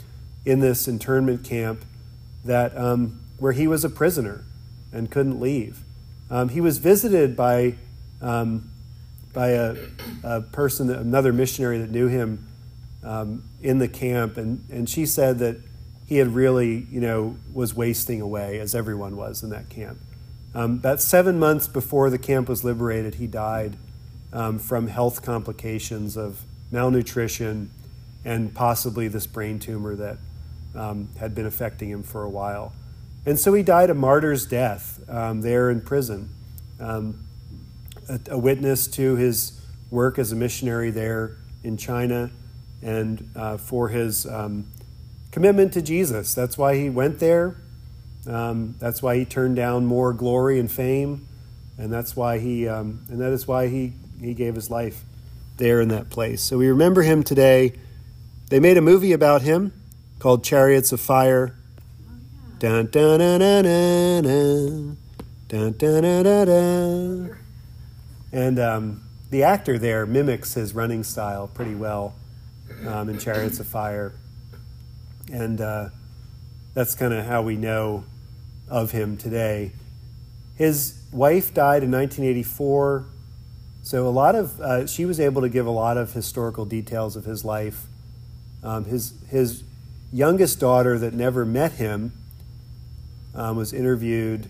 in 0.46 0.60
this 0.60 0.88
internment 0.88 1.43
camp 1.43 1.84
that, 2.46 2.76
um, 2.78 3.20
where 3.38 3.52
he 3.52 3.67
was 3.67 3.84
a 3.84 3.89
prisoner 3.89 4.43
and 4.91 5.12
couldn't 5.12 5.39
leave. 5.39 5.82
Um, 6.30 6.50
he 6.50 6.62
was 6.62 6.78
visited 6.78 7.36
by, 7.36 7.76
um, 8.22 8.70
by 9.34 9.50
a, 9.50 9.76
a 10.24 10.41
person, 10.41 10.89
another 10.89 11.34
missionary 11.34 11.80
that 11.80 11.91
knew 11.91 12.08
him 12.08 12.47
um, 13.08 13.43
in 13.62 13.80
the 13.80 13.88
camp, 13.88 14.38
and, 14.38 14.65
and 14.70 14.89
she 14.89 15.06
said 15.06 15.39
that 15.39 15.58
he 16.08 16.17
had 16.17 16.36
really, 16.36 16.86
you 16.91 17.00
know, 17.00 17.38
was 17.54 17.74
wasting 17.74 18.22
away, 18.22 18.60
as 18.60 18.76
everyone 18.76 19.15
was 19.15 19.43
in 19.43 19.50
that 19.50 19.70
camp. 19.70 19.98
Um, 20.54 20.74
about 20.74 21.02
seven 21.02 21.39
months 21.39 21.67
before 21.67 22.10
the 22.10 22.17
camp 22.17 22.50
was 22.50 22.63
liberated, 22.63 23.15
he 23.15 23.28
died 23.28 23.78
um, 24.34 24.60
from 24.60 24.88
health 24.88 25.22
complications 25.22 26.17
of 26.17 26.43
malnutrition 26.70 27.72
and 28.26 28.54
possibly 28.54 29.08
this 29.08 29.26
brain 29.26 29.58
tumor 29.60 29.96
that 29.96 30.17
um, 30.76 31.08
had 31.17 31.34
been 31.34 31.46
affecting 31.46 31.89
him 31.89 32.04
for 32.04 32.24
a 32.24 32.30
while. 32.30 32.74
And 33.26 33.39
so 33.39 33.54
he 33.54 33.63
died 33.63 33.89
a 33.89 33.93
martyr's 33.93 34.46
death 34.46 35.00
um, 35.10 35.41
there 35.41 35.70
in 35.70 35.82
prison, 35.82 36.30
um, 36.80 37.20
a, 38.10 38.20
a, 38.32 38.38
witness 38.38 38.88
to 38.88 39.15
his 39.15 39.62
work 39.89 40.20
as 40.20 40.32
a 40.32 40.36
missionary 40.36 40.91
there 40.91 41.38
in 41.63 41.78
China 41.78 42.32
and 42.82 43.30
uh, 43.36 43.58
for 43.58 43.90
his 43.90 44.26
um, 44.26 44.66
commitment 45.32 45.74
to 45.74 45.82
Jesus. 45.82 46.34
That's 46.34 46.58
why 46.58 46.76
he 46.76 46.90
went 46.90 47.20
there. 47.20 47.56
Um, 48.28 48.76
that's 48.80 49.02
why 49.02 49.18
he 49.18 49.26
turned 49.26 49.56
down 49.56 49.86
more 49.86 50.13
glory 50.13 50.60
and 50.60 50.70
fame, 50.70 51.28
and 51.78 51.92
that's 51.92 52.16
why 52.16 52.40
he 52.40 52.68
um, 52.68 53.02
and 53.10 53.22
that 53.22 53.32
is 53.32 53.48
why 53.48 53.68
he 53.68 53.94
he 54.20 54.34
gave 54.34 54.56
his 54.56 54.70
life 54.70 55.04
there 55.58 55.82
in 55.82 55.90
that 55.90 56.10
place. 56.10 56.42
So 56.42 56.58
we 56.58 56.68
remember 56.68 57.04
him 57.04 57.24
today. 57.24 57.74
They 58.50 58.60
made 58.60 58.78
a 58.78 58.82
movie 58.82 59.12
about 59.13 59.42
him 59.42 59.74
called 60.20 60.44
Chariots 60.44 60.92
of 60.92 61.00
Fire. 61.00 61.56
Dun 62.60 62.88
dun 62.88 63.20
dun 63.20 63.40
dun 63.40 63.63
dun 63.63 64.24
dun 64.24 64.98
dun 65.48 66.02
dun 66.02 66.24
dun 66.24 66.48
dun. 66.48 67.38
And 68.32 68.60
um, 68.60 69.04
the 69.30 69.44
actor 69.44 69.78
there 69.78 70.06
mimics 70.06 70.56
his 70.56 70.74
running 70.74 71.04
style 71.04 71.48
pretty 71.48 71.76
well 71.76 72.13
um, 72.86 73.10
in 73.10 73.18
Chariots 73.18 73.60
of 73.60 73.68
Fire. 73.68 74.13
And 75.32 75.60
uh, 75.60 75.90
that's 76.74 76.96
kind 76.96 77.13
of 77.13 77.26
how 77.26 77.42
we 77.42 77.56
know 77.56 78.04
of 78.70 78.92
him 78.92 79.18
today. 79.18 79.72
His 80.56 81.02
wife 81.12 81.54
died 81.54 81.84
in 81.84 81.92
1984, 81.92 83.06
so 83.84 84.08
a 84.08 84.10
lot 84.10 84.36
of 84.36 84.60
uh, 84.60 84.88
she 84.88 85.06
was 85.06 85.20
able 85.20 85.42
to 85.42 85.50
give 85.50 85.66
a 85.66 85.72
lot 85.72 85.98
of 85.98 86.13
historical 86.13 86.66
details 86.66 87.16
of 87.16 87.26
his 87.26 87.46
life. 87.46 87.86
Um, 88.63 88.86
his 88.86 89.13
his 89.30 89.63
youngest 90.12 90.60
daughter 90.60 90.98
that 90.98 91.13
never 91.13 91.46
met 91.46 91.74
him 91.74 92.12
um, 93.36 93.56
was 93.56 93.72
interviewed. 93.72 94.50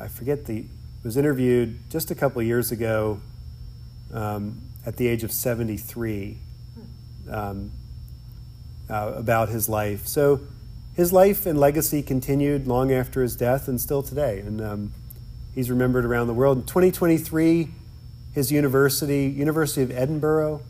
I 0.00 0.08
forget 0.08 0.46
the 0.46 0.66
was 1.04 1.16
interviewed 1.16 1.78
just 1.90 2.10
a 2.10 2.14
couple 2.14 2.42
years 2.42 2.70
ago 2.70 3.20
um, 4.12 4.60
at 4.84 4.96
the 4.96 5.08
age 5.08 5.24
of 5.24 5.32
73 5.32 6.38
um, 7.30 7.70
uh, 8.90 9.12
about 9.16 9.48
his 9.48 9.68
life. 9.68 10.06
So 10.06 10.40
his 10.94 11.12
life 11.12 11.46
and 11.46 11.58
legacy 11.58 12.02
continued 12.02 12.66
long 12.66 12.92
after 12.92 13.22
his 13.22 13.36
death 13.36 13.68
and 13.68 13.80
still 13.80 14.02
today. 14.02 14.40
And 14.40 14.60
um, 14.60 14.92
he's 15.54 15.70
remembered 15.70 16.04
around 16.04 16.26
the 16.26 16.34
world. 16.34 16.58
In 16.58 16.64
2023, 16.64 17.68
his 18.34 18.52
university, 18.52 19.26
University 19.26 19.82
of 19.82 19.90
Edinburgh, 19.90 20.62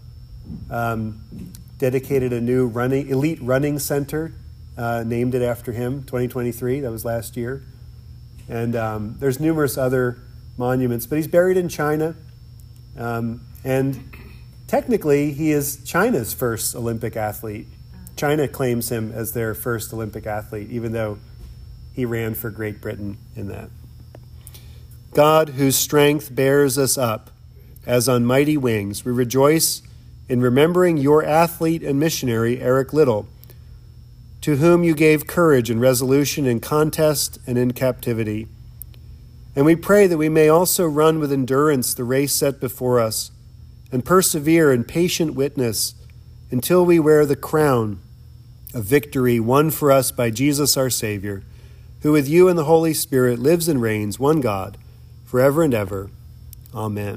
um, 0.71 1.21
dedicated 1.79 2.33
a 2.33 2.41
new 2.41 2.67
running 2.67 3.09
elite 3.09 3.39
running 3.43 3.79
center, 3.79 4.33
uh, 4.77 5.03
named 5.05 5.35
it 5.35 5.43
after 5.43 5.73
him. 5.73 6.03
2023, 6.05 6.81
that 6.81 6.91
was 6.91 7.05
last 7.05 7.37
year. 7.37 7.63
And 8.49 8.77
um, 8.77 9.17
there's 9.19 9.41
numerous 9.41 9.77
other 9.77 10.19
monuments, 10.57 11.07
but 11.07 11.17
he's 11.17 11.27
buried 11.27 11.57
in 11.57 11.69
China. 11.69 12.15
Um, 12.97 13.41
and 13.65 14.15
technically, 14.73 15.33
he 15.33 15.53
is 15.53 15.85
China's 15.85 16.33
first 16.33 16.75
Olympic 16.75 17.15
athlete. 17.15 17.69
China 18.17 18.49
claims 18.49 18.91
him 18.91 19.13
as 19.13 19.33
their 19.33 19.53
first 19.53 19.93
Olympic 19.93 20.27
athlete, 20.27 20.71
even 20.71 20.93
though 20.93 21.19
he 21.93 22.07
ran 22.07 22.33
for 22.33 22.49
Great 22.49 22.81
Britain 22.81 23.19
in 23.37 23.49
that. 23.49 23.69
God, 25.13 25.51
whose 25.51 25.77
strength 25.77 26.35
bears 26.35 26.79
us 26.79 26.97
up 26.97 27.31
as 27.85 28.09
on 28.09 28.25
mighty 28.25 28.57
wings, 28.57 29.05
we 29.05 29.13
rejoice 29.13 29.83
in 30.27 30.41
remembering 30.41 30.97
your 30.97 31.23
athlete 31.23 31.83
and 31.83 32.01
missionary, 32.01 32.59
Eric 32.59 32.95
Liddell, 32.95 33.29
to 34.41 34.57
whom 34.57 34.85
you 34.85 34.95
gave 34.95 35.27
courage 35.27 35.69
and 35.69 35.83
resolution 35.83 36.47
in 36.47 36.61
contest 36.61 37.39
and 37.47 37.59
in 37.59 37.73
captivity. 37.73 38.49
And 39.55 39.67
we 39.67 39.77
pray 39.77 40.07
that 40.07 40.17
we 40.17 40.31
may 40.31 40.49
also 40.49 40.87
run 40.87 41.19
with 41.19 41.31
endurance 41.31 41.93
the 41.93 42.05
race 42.05 42.33
set 42.33 42.59
before 42.59 43.01
us 43.01 43.33
and 43.93 44.05
persevere 44.05 44.73
in 44.73 44.83
patient 44.83 45.35
witness 45.35 45.95
until 46.51 46.85
we 46.85 46.99
wear 46.99 47.25
the 47.25 47.37
crown 47.37 48.01
of 48.75 48.85
victory 48.85 49.39
won 49.39 49.71
for 49.71 49.93
us 49.93 50.11
by 50.11 50.31
Jesus 50.31 50.77
our 50.77 50.91
Savior, 50.91 51.43
who 52.01 52.13
with 52.13 52.29
you 52.29 52.49
and 52.49 52.59
the 52.59 52.65
Holy 52.65 52.95
Spirit 52.95 53.39
lives 53.39 53.69
and 53.69 53.81
reigns, 53.81 54.19
one 54.19 54.41
God, 54.41 54.79
forever 55.25 55.63
and 55.63 55.75
ever. 55.75 56.11
Amen. 56.75 57.11